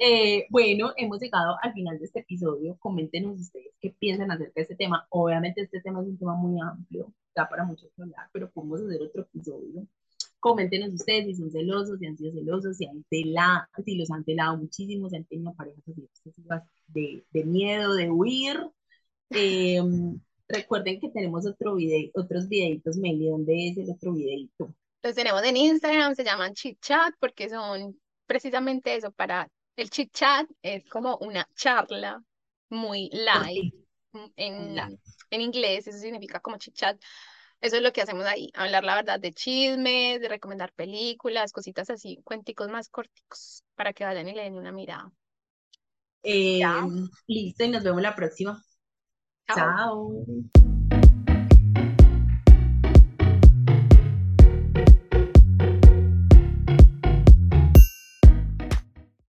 Eh, 0.00 0.46
bueno, 0.50 0.92
hemos 0.96 1.20
llegado 1.20 1.56
al 1.60 1.72
final 1.72 1.98
de 1.98 2.04
este 2.04 2.20
episodio. 2.20 2.76
Coméntenos 2.78 3.40
ustedes 3.40 3.74
qué 3.80 3.90
piensan 3.98 4.30
acerca 4.30 4.52
de 4.56 4.62
este 4.62 4.76
tema. 4.76 5.06
Obviamente 5.10 5.62
este 5.62 5.80
tema 5.80 6.00
es 6.02 6.06
un 6.06 6.18
tema 6.18 6.34
muy 6.34 6.60
amplio, 6.60 7.12
da 7.34 7.48
para 7.48 7.64
mucho 7.64 7.86
que 7.96 8.02
hablar, 8.02 8.28
pero 8.32 8.50
podemos 8.50 8.80
hacer 8.80 9.02
otro 9.02 9.22
episodio. 9.22 9.86
Coméntenos 10.40 10.90
ustedes 10.92 11.26
si 11.26 11.34
son 11.34 11.50
celosos, 11.50 11.98
si 11.98 12.06
han 12.06 12.16
sido 12.16 12.32
celosos, 12.32 12.76
si, 12.76 12.86
han 12.86 13.04
tela, 13.10 13.68
si 13.84 13.96
los 13.96 14.10
han 14.10 14.24
telado 14.24 14.56
muchísimo, 14.56 15.08
si 15.10 15.16
han 15.16 15.24
tenido 15.24 15.52
parejas 15.54 15.82
de, 16.88 17.24
de 17.30 17.44
miedo, 17.44 17.94
de 17.94 18.10
huir. 18.10 18.58
Eh, 19.30 19.82
recuerden 20.48 21.00
que 21.00 21.10
tenemos 21.10 21.46
otro 21.46 21.74
video, 21.74 22.10
otros 22.14 22.48
videitos, 22.48 22.96
Meli, 22.96 23.28
¿dónde 23.28 23.68
es 23.68 23.78
el 23.78 23.90
otro 23.90 24.12
videito? 24.14 24.74
Los 25.02 25.14
tenemos 25.14 25.42
en 25.44 25.56
Instagram, 25.56 26.14
se 26.14 26.24
llaman 26.24 26.54
chit 26.54 26.78
chat 26.80 27.14
porque 27.20 27.48
son 27.48 27.98
precisamente 28.26 28.94
eso, 28.94 29.10
para 29.12 29.48
el 29.76 29.90
chit 29.90 30.12
chat 30.12 30.48
es 30.62 30.84
como 30.88 31.16
una 31.18 31.48
charla 31.54 32.22
muy 32.70 33.10
light. 33.12 33.74
En, 34.36 34.74
La- 34.74 34.90
en 35.30 35.40
inglés, 35.40 35.86
eso 35.86 35.98
significa 35.98 36.40
como 36.40 36.58
chit 36.58 36.74
chat. 36.74 37.00
Eso 37.60 37.76
es 37.76 37.82
lo 37.82 37.92
que 37.92 38.02
hacemos 38.02 38.24
ahí, 38.24 38.50
hablar 38.54 38.84
la 38.84 38.94
verdad 38.94 39.18
de 39.18 39.32
chismes, 39.32 40.20
de 40.20 40.28
recomendar 40.28 40.72
películas, 40.74 41.52
cositas 41.52 41.90
así, 41.90 42.20
cuenticos 42.24 42.68
más 42.68 42.88
corticos, 42.88 43.64
para 43.74 43.92
que 43.92 44.04
vayan 44.04 44.28
y 44.28 44.34
le 44.34 44.42
den 44.42 44.54
una 44.54 44.70
mirada. 44.70 45.10
Eh, 46.22 46.58
Ya. 46.58 46.86
listo, 47.26 47.64
y 47.64 47.68
nos 47.68 47.82
vemos 47.82 48.02
la 48.02 48.14
próxima. 48.14 48.62
Chao. 49.46 49.56
Chao. 49.56 50.77